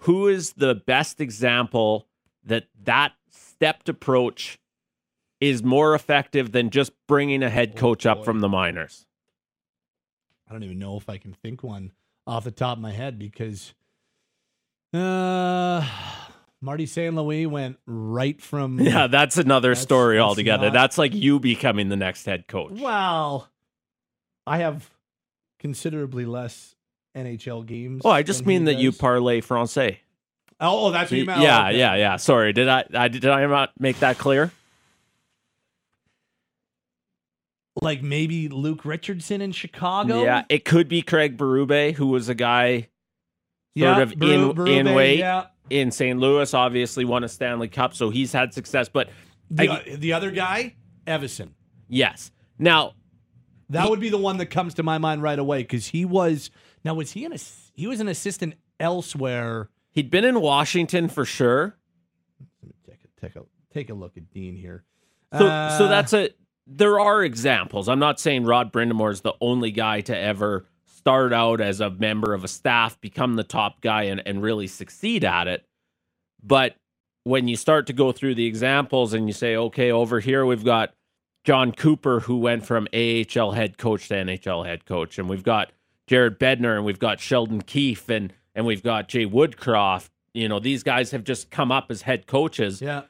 [0.00, 2.08] who is the best example
[2.44, 4.58] that that stepped approach
[5.40, 9.06] is more effective than just bringing a head Oh, coach up from the minors?
[10.48, 11.92] I don't even know if I can think one
[12.26, 13.74] off the top of my head because
[14.94, 15.86] uh
[16.62, 17.14] Marty St.
[17.14, 20.66] Louis went right from Yeah, that's another That's- story that's altogether.
[20.66, 22.72] not- that's like you becoming the next head coach.
[22.80, 23.48] Well,
[24.46, 24.88] I have
[25.58, 26.74] considerably less
[27.16, 28.02] NHL games.
[28.04, 28.98] Oh, I just mean that you does.
[28.98, 29.98] parley français.
[30.58, 31.42] Oh, oh, that's what you meant.
[31.42, 32.16] yeah, yeah, yeah.
[32.16, 34.50] Sorry, did I, I did I not make that clear?
[37.82, 40.22] Like maybe Luke Richardson in Chicago.
[40.22, 42.88] Yeah, it could be Craig Berube, who was a guy
[43.74, 45.18] yeah, of in- Beru- in Berube, weight.
[45.18, 45.46] Yeah.
[45.70, 46.18] In St.
[46.18, 46.52] Louis.
[46.54, 48.88] Obviously, won a Stanley Cup, so he's had success.
[48.88, 49.08] But
[49.50, 50.76] The, I- the other guy,
[51.06, 51.50] Evason.
[51.88, 52.94] yes, now
[53.70, 56.04] That He- would be the one that comes to my mind right away because he
[56.04, 56.50] was
[56.84, 57.34] now was he an
[57.74, 59.70] he was an assistant elsewhere.
[59.90, 61.76] he'd been in Washington for sure.
[62.62, 63.42] Let me take a take a
[63.74, 64.84] take a look at Dean here.
[65.32, 66.30] So, so Uh, that's a.
[66.68, 67.88] There are examples.
[67.88, 70.66] I'm not saying Rod Brind'Amour is the only guy to ever
[71.06, 74.66] start out as a member of a staff, become the top guy, and, and really
[74.66, 75.64] succeed at it.
[76.42, 76.74] But
[77.22, 80.64] when you start to go through the examples and you say, okay, over here we've
[80.64, 80.94] got
[81.44, 85.70] Jon Cooper, who went from AHL head coach to NHL head coach, and we've got
[86.08, 90.08] Jared Bednar, and we've got Sheldon Keefe, and and we've got Jay Woodcroft.
[90.34, 92.82] You know, these guys have just come up as head coaches.
[92.82, 93.02] yeah.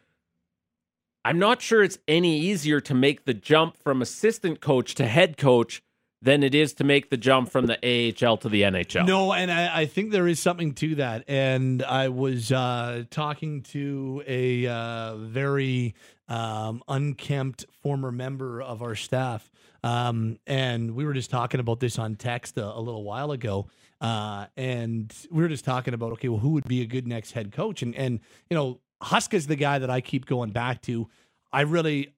[1.24, 5.38] I'm not sure it's any easier to make the jump from assistant coach to head
[5.38, 5.82] coach
[6.26, 9.06] than it is to make the jump from the AHL to the NHL.
[9.06, 11.22] No, and I, I think there is something to that.
[11.28, 15.94] And I was uh, talking to a uh, very
[16.26, 19.48] um, unkempt former member of our staff.
[19.84, 23.68] Um, and we were just talking about this on text a, a little while ago.
[24.00, 27.30] Uh, and we were just talking about, okay, well, who would be a good next
[27.32, 27.82] head coach?
[27.82, 28.18] And, and
[28.50, 31.08] you know, Husk is the guy that I keep going back to.
[31.52, 32.16] I really,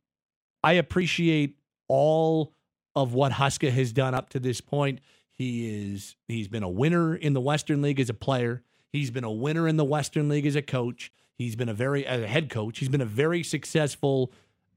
[0.64, 2.54] I appreciate all
[2.98, 5.00] of what Huska has done up to this point.
[5.32, 8.62] He is he's been a winner in the Western League as a player.
[8.90, 11.12] He's been a winner in the Western League as a coach.
[11.37, 12.80] He's been a very a head coach.
[12.80, 14.32] He's been a very successful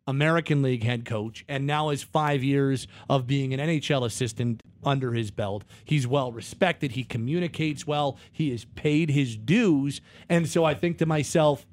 [0.05, 5.13] American League head coach and now has 5 years of being an NHL assistant under
[5.13, 5.63] his belt.
[5.83, 10.97] He's well respected, he communicates well, he has paid his dues, and so I think
[10.97, 11.65] to myself,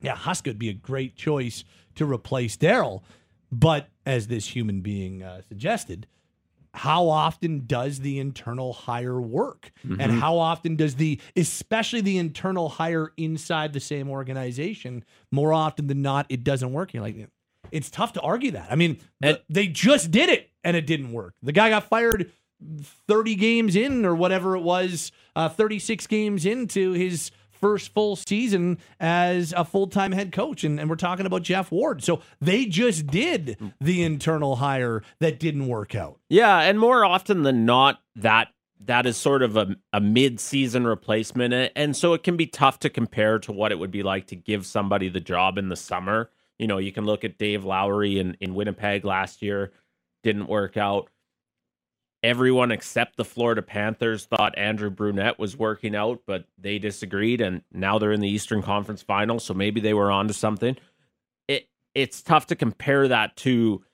[0.00, 1.64] yeah, Huska would be a great choice
[1.96, 3.02] to replace Daryl.
[3.60, 6.06] But as this human being uh, suggested,
[6.72, 9.70] how often does the internal hire work?
[9.84, 15.86] And how often does the, especially the internal hire inside the same organization, more often
[15.86, 16.92] than not, it doesn't work?
[16.92, 17.28] You're like,
[17.70, 18.72] it's tough to argue that.
[18.72, 21.34] I mean, And- they just did it and it didn't work.
[21.42, 22.32] The guy got fired
[23.06, 27.30] 30 games in or whatever it was, uh, 36 games into his
[27.64, 32.04] first full season as a full-time head coach and, and we're talking about Jeff Ward.
[32.04, 36.20] So they just did the internal hire that didn't work out.
[36.28, 38.48] Yeah, and more often than not, that
[38.80, 42.90] that is sort of a, a mid-season replacement, and so it can be tough to
[42.90, 46.28] compare to what it would be like to give somebody the job in the summer.
[46.58, 49.72] You know, you can look at Dave Lowry in, in Winnipeg last year,
[50.22, 51.08] didn't work out.
[52.24, 57.60] Everyone except the Florida Panthers thought Andrew Brunette was working out, but they disagreed, and
[57.70, 60.78] now they're in the Eastern Conference Final, so maybe they were onto something.
[61.48, 63.84] It it's tough to compare that to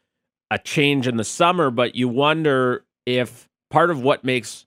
[0.49, 4.65] a change in the summer, but you wonder if part of what makes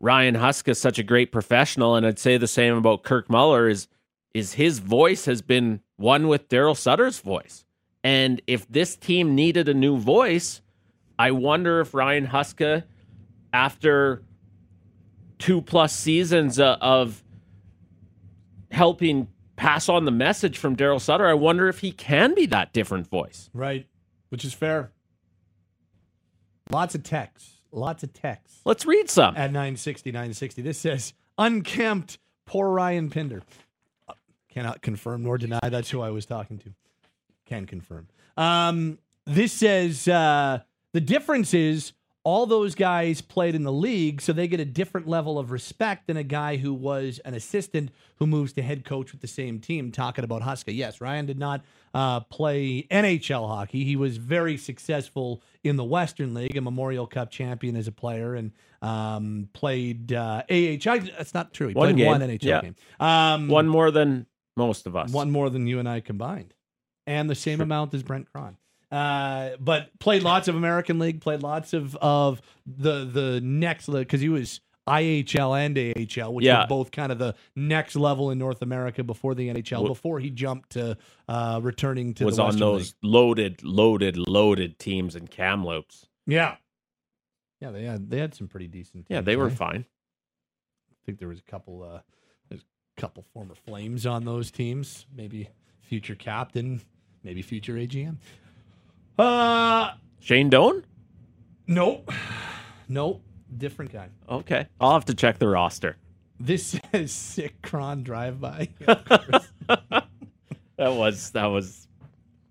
[0.00, 3.88] Ryan Huska such a great professional, and I'd say the same about Kirk Muller, is
[4.32, 7.66] is his voice has been one with Daryl Sutter's voice.
[8.02, 10.62] And if this team needed a new voice,
[11.18, 12.84] I wonder if Ryan Huska,
[13.52, 14.22] after
[15.38, 17.22] two plus seasons uh, of
[18.70, 22.72] helping pass on the message from Daryl Sutter, I wonder if he can be that
[22.72, 23.48] different voice.
[23.54, 23.86] Right.
[24.28, 24.92] Which is fair.
[26.70, 27.52] Lots of texts.
[27.72, 28.60] Lots of texts.
[28.64, 29.36] Let's read some.
[29.36, 30.62] at 960, 960.
[30.62, 33.42] This says, unkempt, poor Ryan Pinder.
[34.08, 34.14] Uh,
[34.50, 35.60] Cannot confirm nor deny.
[35.62, 36.74] That's who I was talking to.
[37.44, 38.08] Can confirm.
[38.36, 40.60] Um, this says, uh,
[40.96, 41.92] the difference is
[42.24, 46.06] all those guys played in the league, so they get a different level of respect
[46.06, 49.60] than a guy who was an assistant who moves to head coach with the same
[49.60, 49.92] team.
[49.92, 50.74] Talking about Huska.
[50.74, 53.84] Yes, Ryan did not uh, play NHL hockey.
[53.84, 58.34] He was very successful in the Western League, a Memorial Cup champion as a player,
[58.34, 58.50] and
[58.82, 60.98] um, played uh, AHL.
[61.18, 61.68] That's not true.
[61.68, 62.06] He One played game.
[62.06, 62.60] one NHL Yeah.
[62.62, 62.76] game.
[62.98, 65.12] Um, One more than most of us.
[65.12, 66.54] one more than you and I combined,
[67.06, 68.56] and the same amount as Brent Cron.
[68.90, 74.20] Uh, but played lots of American League, played lots of of the the next because
[74.20, 76.60] he was IHL and AHL, which Yeah.
[76.62, 79.86] were both kind of the next level in North America before the NHL.
[79.88, 80.96] Before he jumped to
[81.28, 82.94] uh, returning to was on those League.
[83.02, 86.06] loaded, loaded, loaded teams in Kamloops.
[86.24, 86.56] Yeah,
[87.60, 89.06] yeah, they had they had some pretty decent.
[89.08, 89.54] Yeah, they were eh?
[89.54, 89.84] fine.
[90.90, 92.00] I think there was a couple uh
[92.48, 92.62] there's
[92.96, 95.06] a couple former Flames on those teams.
[95.12, 95.48] Maybe
[95.80, 96.80] future captain,
[97.24, 98.18] maybe future AGM.
[99.18, 100.84] Uh Shane Doan?
[101.66, 102.10] nope.
[102.88, 103.22] Nope.
[103.56, 104.08] Different guy.
[104.28, 104.66] Okay.
[104.80, 105.96] I'll have to check the roster.
[106.38, 108.68] This is sick cron drive by.
[110.78, 111.88] That was that was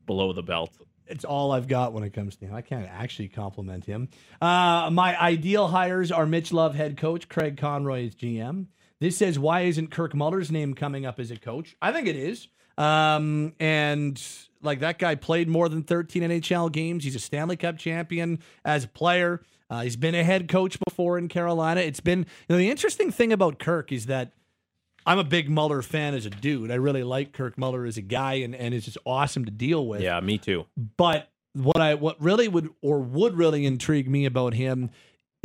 [0.08, 0.72] below the belt.
[1.06, 2.56] it's all I've got when it comes to him.
[2.56, 4.10] I can't actually compliment him.
[4.42, 8.66] Uh, my ideal hires are Mitch Love head coach, Craig Conroy is GM.
[9.00, 11.76] This says why isn't Kirk Muller's name coming up as a coach?
[11.84, 12.48] I think it is.
[12.78, 14.22] Um, and
[14.62, 17.04] like that guy played more than 13 NHL games.
[17.04, 19.42] He's a Stanley Cup champion as a player.
[19.70, 21.82] Uh, he's been a head coach before in Carolina.
[21.82, 24.32] It's been you know the interesting thing about Kirk is that
[25.06, 26.72] I'm a big Muller fan as a dude.
[26.72, 29.86] I really like Kirk Muller as a guy, and, and it's just awesome to deal
[29.88, 30.02] with.
[30.02, 30.66] Yeah, me too.
[30.98, 34.92] But what I what really would or would really intrigue me about him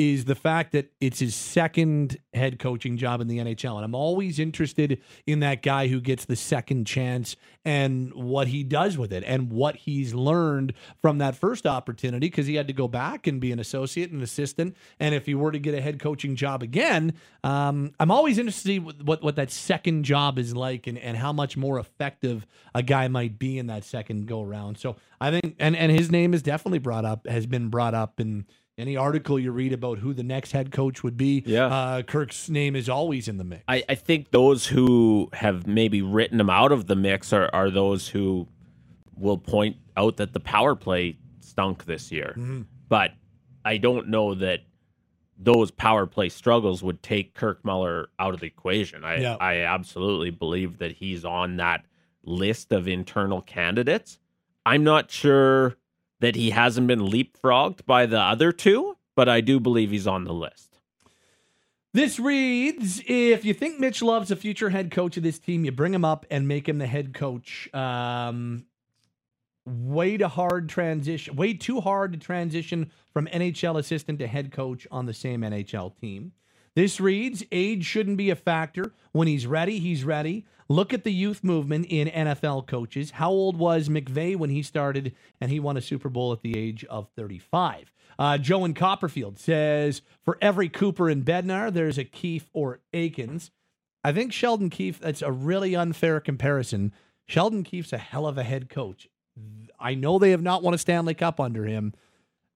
[0.00, 3.76] is the fact that it's his second head coaching job in the NHL.
[3.76, 7.36] And I'm always interested in that guy who gets the second chance
[7.66, 12.46] and what he does with it and what he's learned from that first opportunity because
[12.46, 14.74] he had to go back and be an associate and assistant.
[14.98, 17.12] And if he were to get a head coaching job again,
[17.44, 21.34] um, I'm always interested in what, what, that second job is like and, and how
[21.34, 24.78] much more effective a guy might be in that second go around.
[24.78, 28.18] So I think, and, and his name is definitely brought up, has been brought up
[28.18, 28.46] in
[28.78, 31.42] any article you read about who the next head coach would be.
[31.46, 31.66] Yeah.
[31.66, 33.62] Uh, Kirk's name is always in the mix.
[33.68, 37.70] I, I think those who have maybe written him out of the mix are, are
[37.70, 38.48] those who
[39.16, 42.34] will point out that the power play stunk this year.
[42.88, 43.12] But
[43.64, 44.60] I don't know that
[45.36, 49.04] those power play struggles would take Kirk Muller out of the equation.
[49.04, 49.36] I, Yeah.
[49.40, 51.84] I absolutely believe that he's on that
[52.24, 54.18] list of internal candidates.
[54.66, 55.76] I'm not sure
[56.20, 60.24] that he hasn't been leapfrogged by the other two, but I do believe he's on
[60.24, 60.78] the list.
[61.92, 65.72] This reads If you think Mitch Love's a future head coach of this team, you
[65.72, 67.72] bring him up and make him the head coach.
[67.74, 68.66] Um,
[69.66, 74.86] way too hard transition, way too hard to transition from NHL assistant to head coach
[74.90, 76.32] on the same NHL team.
[76.76, 78.92] This reads age shouldn't be a factor.
[79.12, 80.46] When he's ready, he's ready.
[80.70, 83.10] Look at the youth movement in NFL coaches.
[83.10, 86.56] How old was McVay when he started and he won a Super Bowl at the
[86.56, 87.92] age of 35?
[88.16, 93.50] Uh, Joe in Copperfield says for every Cooper and Bednar, there's a Keefe or Eakins.
[94.04, 96.92] I think Sheldon Keefe, that's a really unfair comparison.
[97.26, 99.08] Sheldon Keefe's a hell of a head coach.
[99.80, 101.94] I know they have not won a Stanley Cup under him.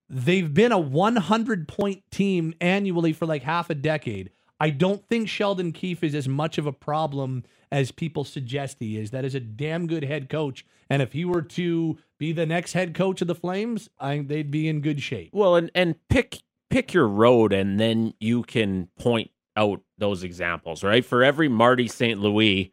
[0.09, 4.31] They've been a 100 point team annually for like half a decade.
[4.61, 7.43] I don't think Sheldon Keefe is as much of a problem
[7.75, 9.11] as people suggest he is.
[9.11, 10.65] That is a damn good head coach.
[10.89, 14.51] And if he were to be the next head coach of the Flames, I they'd
[14.51, 15.31] be in good shape.
[15.33, 20.85] Well, and and pick pick your road, and then you can point out those examples,
[20.85, 21.05] right?
[21.05, 22.21] For every Marty St.
[22.21, 22.73] Louis,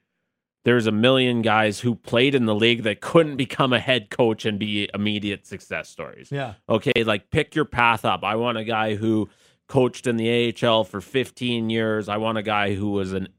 [0.65, 4.45] there's a million guys who played in the league that couldn't become a head coach
[4.45, 6.31] and be immediate success stories.
[6.31, 6.53] Yeah.
[6.69, 8.23] Okay, like pick your path up.
[8.23, 9.29] I want a guy who
[9.67, 12.07] coached in the AHL for 15 years.
[12.07, 13.29] I want a guy who was an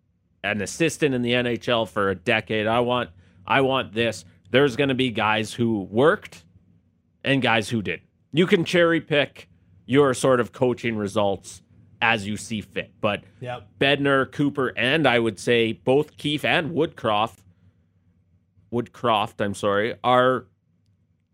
[0.44, 2.66] an assistant in the NHL for a decade.
[2.66, 3.10] I want
[3.46, 4.24] I want this.
[4.50, 6.44] There's going to be guys who worked
[7.24, 8.02] and guys who didn't.
[8.32, 9.48] You can cherry pick
[9.86, 11.62] your sort of coaching results
[12.00, 12.92] as you see fit.
[13.00, 13.68] But Yep.
[13.78, 17.38] Bednar, Cooper, and I would say both Keefe and Woodcroft,
[18.72, 20.46] Woodcroft, I'm sorry, are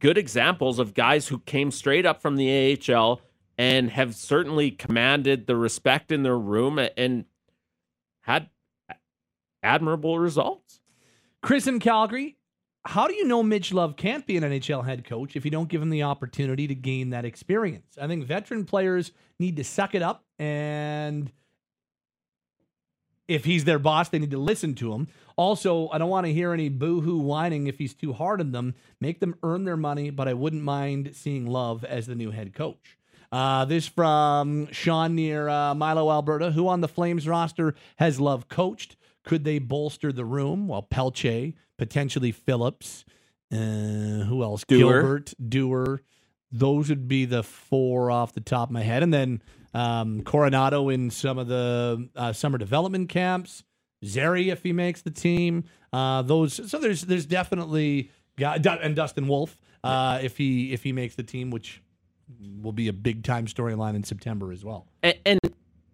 [0.00, 3.20] good examples of guys who came straight up from the AHL
[3.56, 7.24] and have certainly commanded the respect in their room and
[8.20, 8.48] had
[9.62, 10.80] admirable results.
[11.42, 12.36] Chris in Calgary,
[12.84, 15.68] how do you know Mitch Love can't be an NHL head coach if you don't
[15.68, 17.96] give him the opportunity to gain that experience?
[18.00, 21.30] I think veteran players need to suck it up and
[23.28, 25.08] if he's their boss, they need to listen to him.
[25.36, 28.74] Also, I don't want to hear any boo-hoo whining if he's too hard on them.
[29.00, 32.54] Make them earn their money, but I wouldn't mind seeing Love as the new head
[32.54, 32.96] coach.
[33.30, 36.50] Uh, this from Sean near uh, Milo, Alberta.
[36.52, 38.96] Who on the Flames roster has Love coached?
[39.24, 40.68] Could they bolster the room?
[40.68, 43.04] Well, Pelletier, potentially Phillips.
[43.52, 44.64] Uh, who else?
[44.64, 45.00] Dewar.
[45.00, 46.02] Gilbert, Dewar.
[46.50, 49.02] Those would be the four off the top of my head.
[49.02, 49.42] And then
[49.74, 53.64] um, Coronato in some of the uh, summer development camps.
[54.04, 55.64] Zary if he makes the team.
[55.92, 60.92] Uh, those so there's there's definitely got and Dustin Wolf uh, if he if he
[60.92, 61.82] makes the team, which
[62.62, 64.86] will be a big time storyline in September as well.
[65.02, 65.40] And, and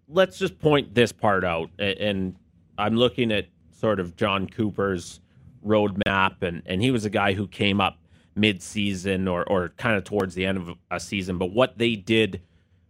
[0.09, 1.71] let's just point this part out.
[1.79, 2.37] And
[2.79, 5.21] I'm looking at sort of Jon Cooper's
[5.65, 7.99] roadmap, and, and he was a guy who came up
[8.37, 11.39] mid-season or, or kind of towards the end of a season.
[11.39, 12.41] But what they did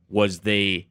[0.08, 0.88] was they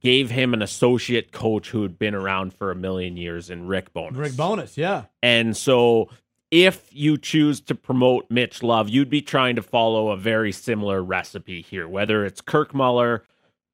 [0.00, 3.92] gave him an associate coach who had been around for a million years in Rick
[3.92, 4.16] Bowness.
[4.16, 5.04] Rick Bowness, yeah.
[5.22, 6.08] And so
[6.50, 11.02] if you choose to promote Mitch Love, you'd be trying to follow a very similar
[11.02, 13.24] recipe here, whether it's Kirk Muller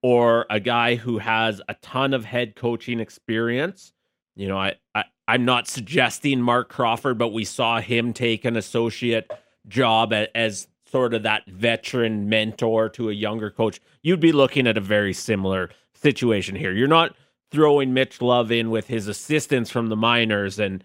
[0.06, 3.92] or a guy who has a ton of head coaching experience.
[4.36, 8.54] You know, I, I I'm not suggesting Marc Crawford, but we saw him take an
[8.56, 9.28] associate
[9.66, 13.80] job a- as sort of that veteran mentor to a younger coach.
[14.00, 16.72] You'd be looking at a very similar situation here.
[16.72, 17.16] You're not
[17.50, 20.84] throwing Mitch Love in with his assistants from the minors and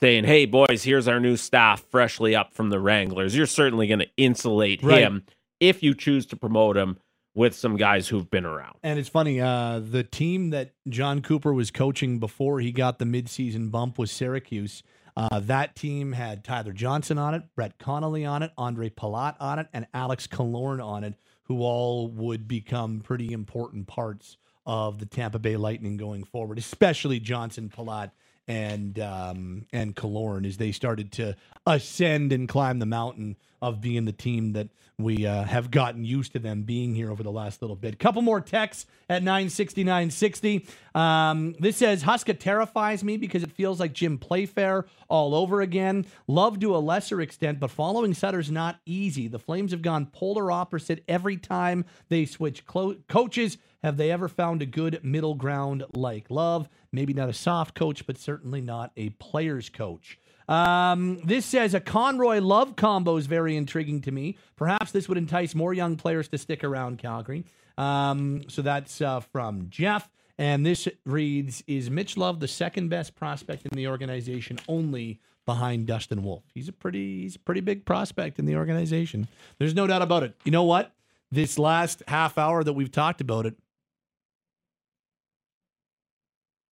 [0.00, 4.00] saying, "Hey boys, here's our new staff freshly up from the Wranglers." You're certainly going
[4.00, 5.02] to insulate Right.
[5.02, 5.22] him
[5.60, 6.98] if you choose to promote him
[7.36, 8.78] with some guys who've been around.
[8.82, 13.04] And it's funny, uh, the team that Jon Cooper was coaching before he got the
[13.04, 14.82] midseason bump was Syracuse.
[15.14, 19.58] Uh, that team had Tyler Johnson on it, Brett Connolly on it, Ondrej Palat on
[19.58, 25.06] it, and Alex Killorn on it, who all would become pretty important parts of the
[25.06, 28.12] Tampa Bay Lightning going forward, especially Johnson, Palat,
[28.48, 34.04] and um, and Killorn as they started to ascend and climb the mountain of being
[34.04, 37.60] the team that we uh, have gotten used to them being here over the last
[37.60, 37.98] little bit.
[37.98, 40.66] Couple more texts at 96960.
[40.94, 46.06] Um, this says Huska terrifies me because it feels like Jim Playfair all over again.
[46.26, 49.28] Love to a lesser extent, but following Sutter's not easy.
[49.28, 53.58] The Flames have gone polar opposite every time they switch clo- coaches.
[53.82, 56.68] Have they ever found a good middle ground like Love?
[56.96, 60.18] Maybe not a soft coach, but certainly not a player's coach.
[60.48, 64.38] Um, this says a Conroy Love combo is very intriguing to me.
[64.56, 67.44] Perhaps this would entice more young players to stick around Calgary.
[67.76, 70.08] Um, so that's uh, from Jeff.
[70.38, 75.86] And this reads Is Mitch Love the second best prospect in the organization only behind
[75.86, 76.44] Dustin Wolf?
[76.54, 79.28] He's a pretty he's a pretty big prospect in the organization.
[79.58, 80.34] There's no doubt about it.
[80.44, 80.92] You know what?
[81.30, 83.56] This last half hour that we've talked about it,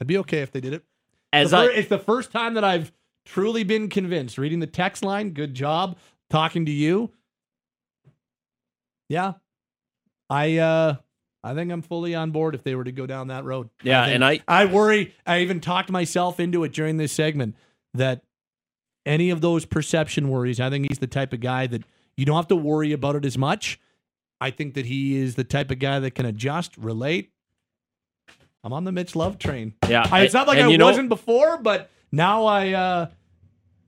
[0.00, 0.84] I'd be okay if they did it.
[1.32, 2.92] As The I fir- it's the first time that I've
[3.24, 4.38] truly been convinced.
[4.38, 5.96] Reading the text line, good job.
[6.30, 7.10] Talking to you,
[9.08, 9.34] yeah.
[10.30, 10.96] I uh
[11.42, 13.68] I think I'm fully on board if they were to go down that road.
[13.82, 15.14] Yeah, think- and I- I worry.
[15.26, 17.54] I even talked myself into it during this segment
[17.92, 18.22] that
[19.04, 20.58] any of those perception worries.
[20.58, 21.82] I think he's the type of guy that
[22.16, 23.78] you don't have to worry about it as much.
[24.40, 27.32] I think that he is the type of guy that can adjust, relate.
[28.64, 29.74] I'm on the Mitch Love train.
[29.88, 33.06] yeah, I, it's not like I wasn't before, but now I uh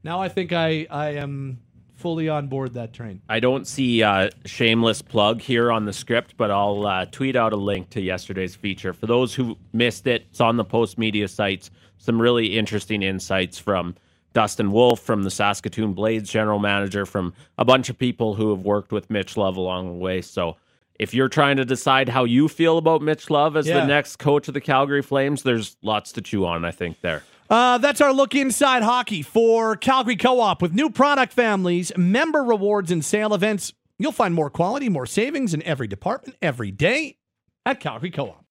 [0.05, 1.59] now I think I I am
[1.95, 3.23] fully on board that train.
[3.29, 7.55] I don't see a shameless plug here on the script, but I'll uh, tweet out
[7.55, 8.93] a link to yesterday's feature.
[8.93, 11.71] For those who missed it, it's on the Postmedia sites.
[11.97, 13.95] Some really interesting insights from
[14.35, 18.61] Dustin Wolf, from the Saskatoon Blades general manager, from a bunch of people who have
[18.61, 20.21] worked with Mitch Love along the way.
[20.21, 20.59] So
[20.99, 23.81] if you're trying to decide how you feel about Mitch Love as Yeah.
[23.81, 27.23] the next coach of the Calgary Flames, there's lots to chew on, I think, there.
[27.49, 30.61] Uh, that's our look inside hockey for Calgary Co op.
[30.63, 35.55] With new product families, member rewards, and sale events, you'll find more quality, more savings
[35.55, 37.19] in every department every day
[37.65, 38.46] at Calgary Co op.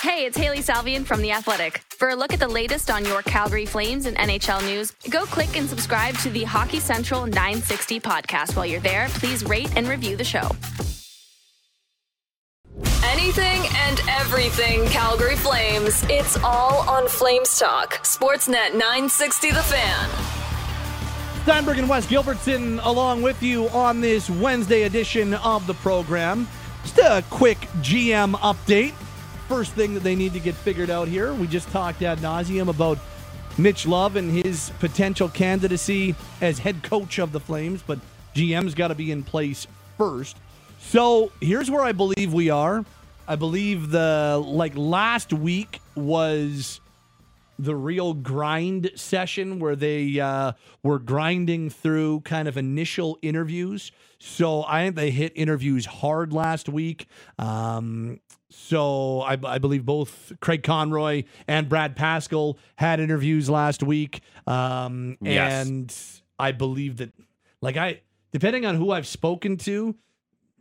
[0.00, 1.82] Hey, it's Hailey Salvian from The Athletic.
[1.90, 5.58] For a look at the latest on your Calgary Flames and NHL news, go click
[5.58, 8.56] and subscribe to the Hockey Central 960 podcast.
[8.56, 10.48] While you're there, please rate and review the show.
[13.04, 16.02] Anything and everything Calgary Flames.
[16.08, 18.02] It's all on Flames Talk.
[18.02, 20.08] Sportsnet 960 The Fan.
[21.42, 26.48] Steinberg and Wes Gilbertson along with you on this Wednesday edition of the program.
[26.84, 28.94] Just a quick GM update.
[29.50, 31.34] First thing that they need to get figured out here.
[31.34, 32.98] We just talked ad nauseum about
[33.58, 37.98] Mitch Love and his potential candidacy as head coach of the Flames, but
[38.32, 39.66] GM's got to be in place
[39.98, 40.36] first.
[40.78, 42.84] So here's where I believe we are.
[43.26, 46.80] I believe the like last week was
[47.62, 50.52] the real grind session where they uh,
[50.82, 53.92] were grinding through kind of initial interviews.
[54.18, 57.06] So I think they hit interviews hard last week.
[57.38, 64.22] Um, so I, I believe both Craig Conroy and Brad Pascall had interviews last week.
[64.46, 65.66] Um, Yes.
[65.66, 65.94] And
[66.38, 67.12] I believe that,
[67.62, 68.00] like, I,
[68.32, 69.94] depending on who I've spoken to,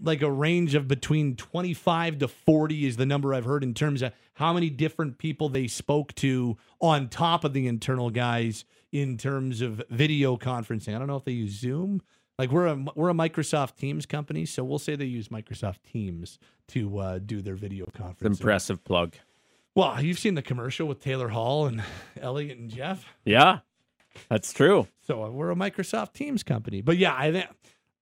[0.01, 4.01] like a range of between 25 to 40 is the number I've heard in terms
[4.01, 9.17] of how many different people they spoke to on top of the internal guys in
[9.17, 10.95] terms of video conferencing.
[10.95, 12.01] I don't know if they use Zoom.
[12.37, 16.39] Like we're a we're a Microsoft Teams company, so we'll say they use Microsoft Teams
[16.69, 18.27] to uh, do their video conferencing.
[18.27, 19.15] Impressive plug.
[19.75, 21.83] Well, you've seen the commercial with Taylor Hall and
[22.21, 23.05] Elliot and Jeff.
[23.25, 23.59] Yeah,
[24.29, 24.87] that's true.
[25.01, 26.81] So uh, we're a Microsoft Teams company.
[26.81, 27.47] But yeah, I think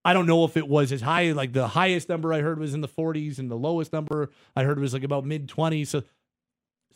[0.07, 1.33] I don't know if it was as high.
[1.33, 4.63] Like the highest number I heard was in the 40s, and the lowest number I
[4.63, 5.87] heard was like about mid 20s.
[5.87, 6.03] So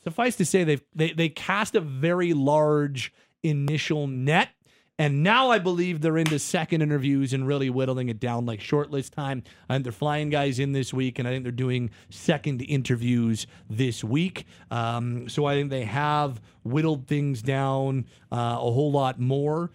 [0.01, 4.47] suffice to say, they they they cast a very large initial net.
[4.97, 9.09] And now I believe they're into second interviews and really whittling it down like shortlist
[9.13, 9.43] time.
[9.67, 13.45] I think they're flying guys in this week, and I think they're doing second interviews
[13.69, 14.45] this week.
[14.69, 19.71] Um, so I think they have whittled things down uh, a whole lot more.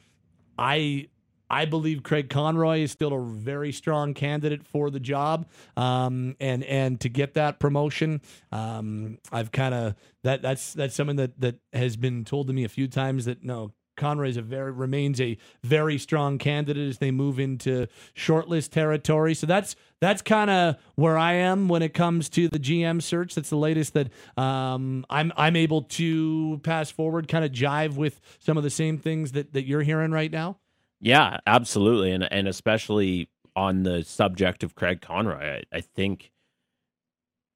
[0.57, 1.09] I
[1.49, 6.65] I believe Craig Conroy is still a very strong candidate for the job, um, and
[6.65, 8.21] and to get that promotion,
[8.53, 9.95] um, I've kind of
[10.25, 13.45] that that's that's something that that has been told to me a few times that
[13.45, 13.73] no.
[13.97, 19.33] Conroy is a very remains a very strong candidate as they move into shortlist territory.
[19.33, 23.35] So that's that's kind of where I am when it comes to the GM search.
[23.35, 28.21] That's the latest that um, I'm I'm able to pass forward, kind of jive with
[28.39, 30.59] some of the same things that that you're hearing right now.
[31.01, 36.31] Yeah, absolutely, and and especially on the subject of Craig Conroy, I, I think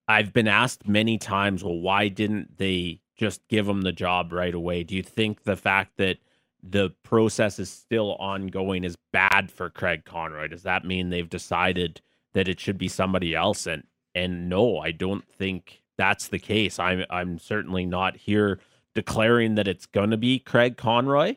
[0.09, 4.55] I've been asked many times, well, why didn't they just give him the job right
[4.55, 4.83] away?
[4.83, 6.19] Do you think the fact that
[6.63, 10.49] the process is still ongoing is bad for Craig Conroy?
[10.49, 12.01] Does that mean they've decided
[12.33, 13.67] that it should be somebody else?
[13.67, 13.85] And
[14.15, 16.79] and no, I don't think that's the case.
[16.79, 18.59] I'm I'm certainly not here
[18.95, 21.37] declaring that it's going to be Craig Conroy,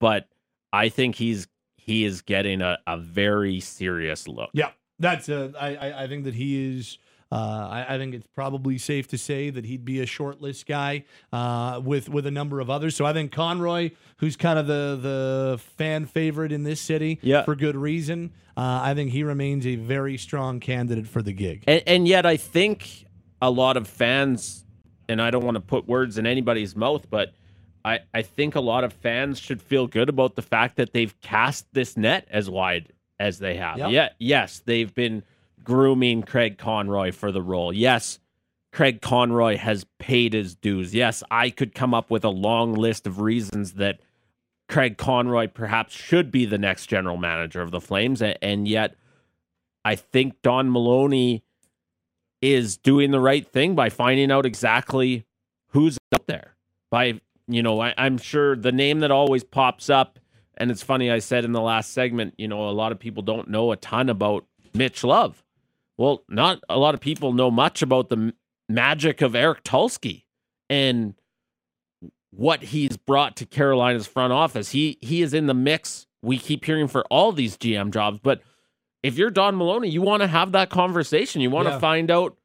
[0.00, 0.28] but
[0.72, 4.50] I think he's he is getting a, a very serious look.
[4.52, 5.52] Yeah, that's a.
[5.58, 6.98] I I, I think that he is.
[7.32, 10.66] Uh, I, I think it's probably safe to say that he'd be a short list
[10.66, 12.96] guy uh, with with a number of others.
[12.96, 17.44] So I think Conroy, who's kind of the the fan favorite in this city, Yeah.
[17.44, 18.32] for good reason.
[18.56, 21.62] Uh, I think he remains a very strong candidate for the gig.
[21.68, 23.06] And, and yet, I think
[23.40, 24.66] a lot of fans,
[25.08, 27.32] and I don't want to put words in anybody's mouth, but
[27.84, 31.18] I, I think a lot of fans should feel good about the fact that they've
[31.20, 33.78] cast this net as wide as they have.
[33.78, 33.90] Yep.
[33.90, 35.22] Yeah, yes, they've been
[35.62, 37.72] grooming Craig Conroy for the role.
[37.72, 38.18] Yes,
[38.72, 40.94] Craig Conroy has paid his dues.
[40.94, 44.00] Yes, I could come up with a long list of reasons that
[44.68, 48.94] Craig Conroy perhaps should be the next general manager of the Flames, and yet
[49.84, 51.42] I think Don Maloney
[52.40, 55.26] is doing the right thing by finding out exactly
[55.68, 56.54] who's up there.
[56.90, 57.20] By
[57.52, 60.18] you know, I, I'm sure the name that always pops up,
[60.56, 63.22] and it's funny I said in the last segment, you know, a lot of people
[63.22, 64.44] don't know a ton about
[64.74, 65.42] Mitch Love.
[65.98, 68.32] Well, not a lot of people know much about the m-
[68.68, 70.24] magic of Eric Tulsky
[70.68, 71.14] and
[72.30, 74.70] what he's brought to Carolina's front office.
[74.70, 78.18] He he is in the mix we keep hearing for all these GM jobs.
[78.22, 78.42] But
[79.02, 81.40] if you're Don Maloney, you want to have that conversation.
[81.40, 81.78] You want to Yeah.
[81.80, 82.36] find out.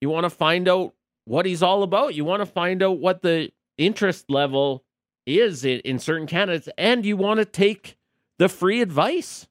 [0.00, 0.94] You want to find out
[1.24, 2.14] what he's all about.
[2.14, 4.84] You want to find out what the interest level
[5.26, 7.96] is in, in certain candidates, and you want to take
[8.38, 9.46] the free advice.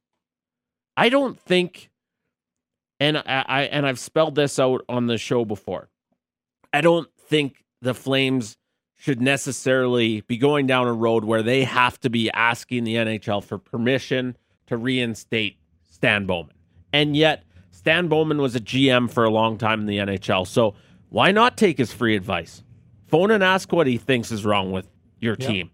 [0.95, 1.89] I don't think,
[2.99, 5.89] and I, I and I've spelled this out on the show before.
[6.71, 8.57] I don't think the Flames
[8.95, 13.43] should necessarily be going down a road where they have to be asking the NHL
[13.43, 15.57] for permission to reinstate
[15.91, 16.55] Stan Bowman.
[16.93, 20.47] And yet, Stan Bowman was a GM for a long time in the NHL.
[20.47, 20.75] So
[21.09, 22.63] why not take his free advice?
[23.13, 24.87] Phone and ask what he thinks is wrong with
[25.19, 25.47] your Yep.
[25.47, 25.71] team.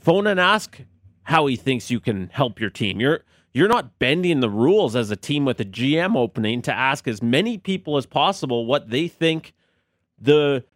[0.00, 0.82] Phone and ask
[1.22, 3.00] how he thinks you can help your team.
[3.00, 3.24] You're
[3.54, 7.22] you're not bending the rules as a team with a GM opening to ask as
[7.22, 9.54] many people as possible what they think
[10.20, 10.66] the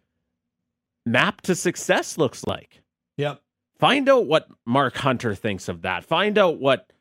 [1.05, 2.81] map to success looks like.
[3.17, 3.43] Yep.
[3.77, 6.03] Find out what Mark Hunter thinks of that.
[6.03, 6.91] Find out what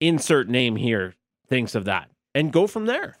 [0.00, 1.16] insert name here
[1.46, 3.18] thinks of that and go from there.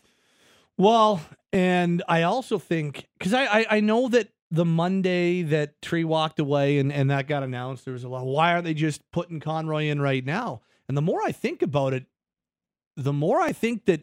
[0.78, 1.20] Well,
[1.52, 6.38] and I also think because I, I I know that the Monday that Tree walked
[6.38, 8.24] away and, and that got announced, there was a lot.
[8.24, 10.62] Why aren't they just putting Conroy in right now?
[10.88, 12.06] And the more I think about it,
[12.96, 14.02] the more I think that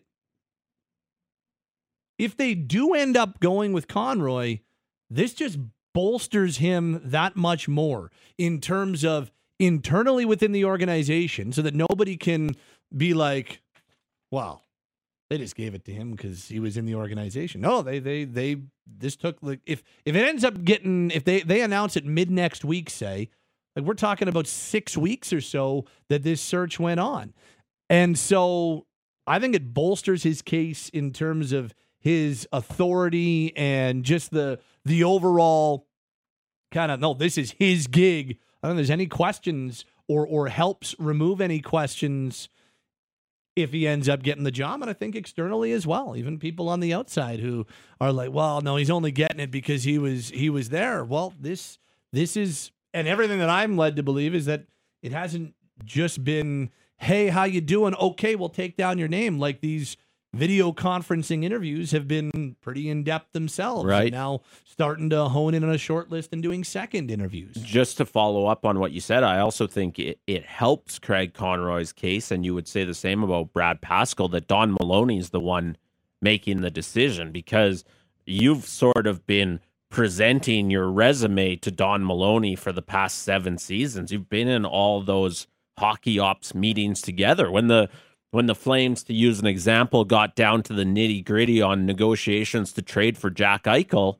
[2.18, 4.60] if they do end up going with Conroy,
[5.10, 5.58] this just
[5.94, 12.18] bolsters him that much more in terms of internally within the organization so that nobody
[12.18, 12.56] can
[12.96, 13.62] be like,
[14.32, 14.62] wow,
[15.30, 17.62] they just gave it to him because he was in the organization.
[17.62, 21.42] No, they they they this took like if if it ends up getting if they
[21.42, 23.30] they announce it mid next week, say
[23.76, 27.34] like we're talking about six weeks or so that this search went on,
[27.90, 28.86] and so
[29.26, 35.04] I think it bolsters his case in terms of his authority and just the the
[35.04, 35.88] overall
[36.72, 38.38] kind of no, this is his gig.
[38.62, 42.48] I don't think there's any questions or or helps remove any questions
[43.56, 44.82] if he ends up getting the job.
[44.82, 47.66] And I think externally as well, even people on the outside who
[48.02, 51.04] are like, well, no, he's only getting it because he was he was there.
[51.04, 51.78] Well, this
[52.12, 54.66] this is and everything that I'm led to believe is that
[55.02, 55.54] it hasn't
[55.84, 57.96] just been, hey, how you doing?
[57.96, 59.40] Okay, we'll take down your name.
[59.40, 59.98] Like these
[60.36, 63.86] video conferencing interviews have been pretty in depth themselves.
[63.86, 64.12] Right.
[64.12, 67.56] Now starting to hone in on a short list and doing second interviews.
[67.56, 71.34] Just to follow up on what you said, I also think it, it helps Craig
[71.34, 75.30] Conroy's case, and you would say the same about Brad Pascall, that Don Maloney is
[75.30, 75.78] the one
[76.22, 77.84] making the decision because
[78.26, 79.60] you've sort of been
[79.90, 84.12] presenting your resume to Don Maloney for the past seven seasons.
[84.12, 87.52] You've been in all those hockey ops meetings together.
[87.52, 87.90] When the
[88.36, 92.74] when the Flames, to use an example, got down to the nitty gritty on negotiations
[92.74, 94.18] to trade for Jack Eichel,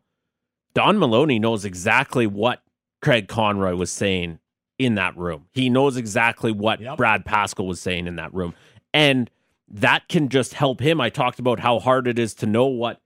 [0.74, 2.64] Don Maloney knows exactly what
[3.02, 4.40] Craig Conroy was saying
[4.80, 5.48] in that room.
[5.52, 6.96] He knows exactly what Yep.
[6.96, 8.54] Brad Pascall was saying in that room.
[8.94, 9.30] And
[9.68, 11.02] that can just help him.
[11.02, 13.02] I talked about how hard it is to know what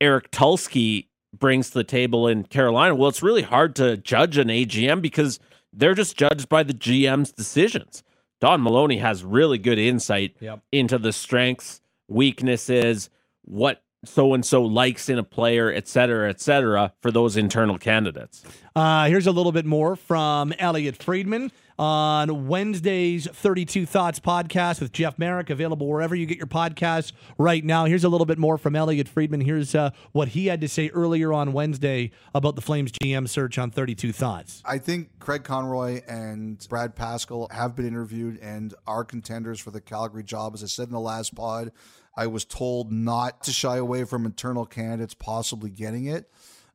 [0.00, 1.08] Eric Tulsky
[1.38, 2.94] brings to the table in Carolina.
[2.94, 5.38] Well, it's really hard to judge an AGM because
[5.74, 8.02] they're just judged by the GM's decisions.
[8.40, 10.60] Don Maloney has really good insight Yep.
[10.72, 13.10] into the strengths, weaknesses,
[13.42, 17.78] what so and so likes in a player, et cetera, et cetera, for those internal
[17.78, 18.44] candidates.
[18.76, 24.92] Uh, here's a little bit more from Elliot Friedman on Wednesday's 32 Thoughts podcast with
[24.92, 27.84] Jeff Marek, available wherever you get your podcasts right now.
[27.84, 29.40] Here's a little bit more from Elliot Friedman.
[29.40, 33.58] Here's uh, what he had to say earlier on Wednesday about the Flames GM search
[33.58, 34.62] on 32 Thoughts.
[34.64, 39.80] I think Craig Conroy and Brad Pascall have been interviewed and are contenders for the
[39.80, 40.54] Calgary job.
[40.54, 41.72] As I said in the last pod,
[42.16, 46.30] I was told not to shy away from internal candidates possibly getting it.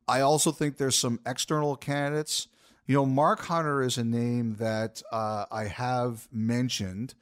[0.06, 2.48] I also think there's some external candidates.
[2.90, 7.14] You know, Mark Hunter is a name that uh, I have mentioned,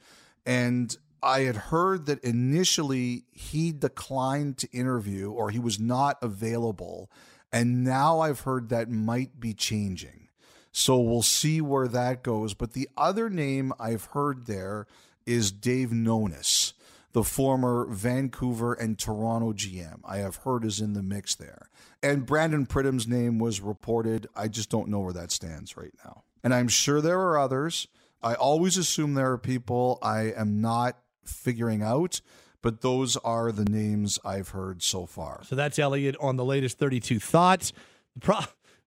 [0.43, 7.11] and I had heard that initially he declined to interview or he was not available.
[7.53, 10.29] And now I've heard that might be changing.
[10.71, 12.55] So we'll see where that goes.
[12.55, 14.87] But the other name I've heard there
[15.27, 16.73] is Dave Nonis,
[17.11, 19.99] the former Vancouver and Toronto GM.
[20.03, 21.69] I have heard is in the mix there.
[22.01, 24.27] And Brandon Pridham's name was reported.
[24.35, 26.23] I just don't know where that stands right now.
[26.43, 27.87] And I'm sure there are others.
[28.21, 32.21] I always assume there are people I am not figuring out,
[32.61, 35.41] but those are the names I've heard so far.
[35.43, 37.73] So that's Elliot on the latest 32 Thoughts.
[38.15, 38.45] The pro-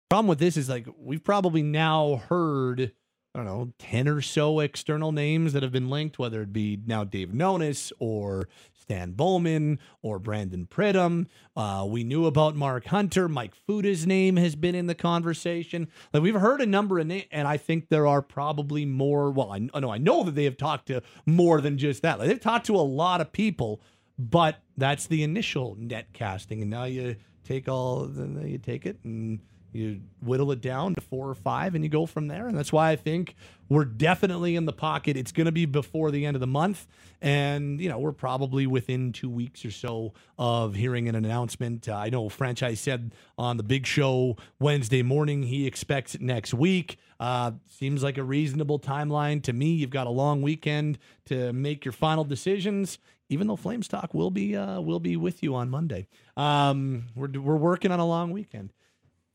[0.10, 2.92] problem with this is like we've probably now heard
[3.38, 6.80] I don't know, 10 or so external names that have been linked, whether it be
[6.88, 11.28] now Dave Nonis or Stan Bowman or Brandon Pridham.
[11.56, 13.30] Uh, we knew about Mark Hunter.
[13.30, 15.88] Mike Futa's name has been in the conversation.
[16.12, 19.30] Like we've heard a number of names, and I think there are probably more.
[19.30, 22.18] Well, I know I know that they have talked to more than just that.
[22.18, 23.82] Like they've talked to a lot of people,
[24.18, 28.10] but that's the initial net casting, and now you take all,
[28.44, 29.42] you take it and
[29.78, 32.48] you whittle it down to four or five and you go from there.
[32.48, 33.36] And that's why I think
[33.70, 35.18] we're definitely in the pocket.
[35.18, 36.88] It's going to be before the end of the month.
[37.22, 41.88] And, you know, we're probably within two weeks or so of hearing an announcement.
[41.88, 46.54] Uh, I know Franchise said on the big show Wednesday morning he expects it next
[46.54, 46.98] week.
[47.20, 49.72] Uh, seems like a reasonable timeline to me.
[49.72, 53.00] You've got a long weekend to make your final decisions.
[53.30, 56.08] Even though Flames Talk will be uh, will be with you on Monday,
[56.38, 58.72] um, we're we're working on a long weekend.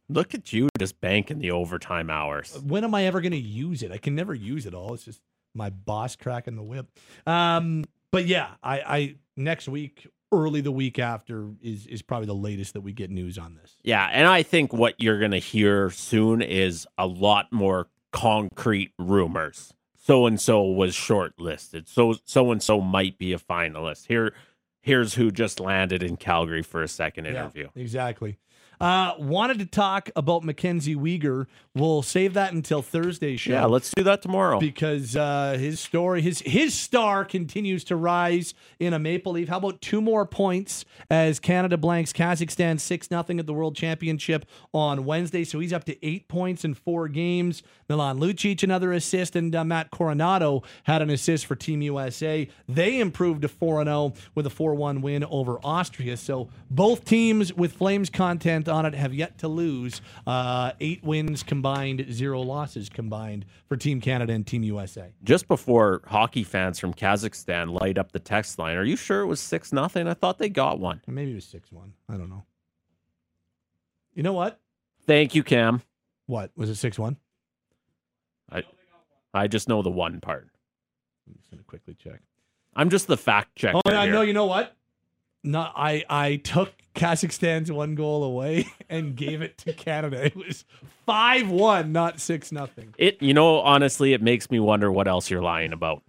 [0.08, 2.58] Look at you just banking the overtime hours.
[2.64, 3.92] When am I ever going to use it?
[3.92, 4.94] I can never use it all.
[4.94, 5.20] It's just
[5.54, 6.86] my boss cracking the whip.
[7.26, 12.34] Um, but yeah, I, I next week, early the week after is is probably the
[12.34, 13.76] latest that we get news on this.
[13.82, 18.92] Yeah, and I think what you're going to hear soon is a lot more concrete
[18.98, 19.72] rumors.
[19.98, 21.88] So and so was shortlisted.
[21.88, 24.06] So so and so might be a finalist.
[24.06, 24.34] Here
[24.80, 27.68] here's who just landed in Calgary for a second interview.
[27.74, 28.38] Yeah, exactly.
[28.80, 31.46] Uh, wanted to talk about MacKenzie Weegar.
[31.74, 33.52] We'll save that until Thursday show.
[33.52, 38.54] Yeah, let's do that tomorrow because uh, his story, his his star continues to rise
[38.78, 39.48] in a Maple Leaf.
[39.48, 44.46] How about two more points as Canada blanks Kazakhstan six nothing at the World Championship
[44.72, 45.44] on Wednesday?
[45.44, 47.62] So he's up to eight points in four games.
[47.88, 52.48] Milan Lucic another assist, and uh, Matt Coronato had an assist for Team USA.
[52.68, 56.16] They improved to four zero with a four one win over Austria.
[56.16, 60.00] So both teams with Flames content on it have yet to lose.
[60.26, 65.12] Uh, eight wins combined, zero losses combined for Team Canada and Team USA.
[65.22, 69.26] Just before hockey fans from Kazakhstan light up the text line, are you sure it
[69.26, 70.08] was six nothing?
[70.08, 71.00] I thought they got one.
[71.06, 71.92] Maybe it was six one.
[72.08, 72.44] I don't know.
[74.14, 74.58] You know what?
[75.06, 75.82] Thank you, Cam.
[76.26, 76.76] What was it?
[76.76, 77.16] Six one.
[78.50, 78.62] I
[79.34, 80.48] I just know the one part.
[81.26, 82.20] I'm just gonna quickly check.
[82.74, 83.80] I'm just the fact checker.
[83.84, 84.22] Oh, I know.
[84.22, 84.76] You know what?
[85.44, 90.24] No, I I took Kazakhstan's one goal away and gave it to Canada.
[90.24, 90.64] It was
[91.04, 92.94] five one, not six nothing.
[92.98, 96.02] It you know honestly, it makes me wonder what else you're lying about.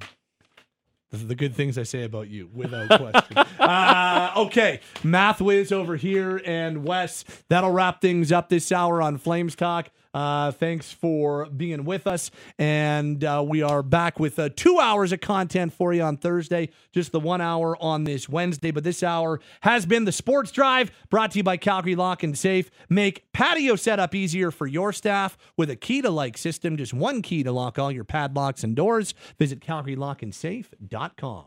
[1.12, 3.38] The good things I say about you, without question.
[3.60, 7.24] uh, okay, Math Whiz over here and Wes.
[7.50, 9.92] That'll wrap things up this hour on Flames Talk.
[10.14, 12.30] Uh, thanks for being with us.
[12.60, 16.70] And uh, we are back with uh, two hours of content for you on Thursday,
[16.92, 18.72] just the one hour on this Wednesday.
[18.72, 22.38] But this hour has been the Sports Drive brought to you by Calgary Lock and
[22.38, 22.70] Safe.
[22.90, 26.78] Make patio setup easier for your staff with a key to like system.
[26.78, 29.14] Just one key to lock all your padlocks and doors.
[29.40, 31.46] Visit CalgaryLockandSafe.com.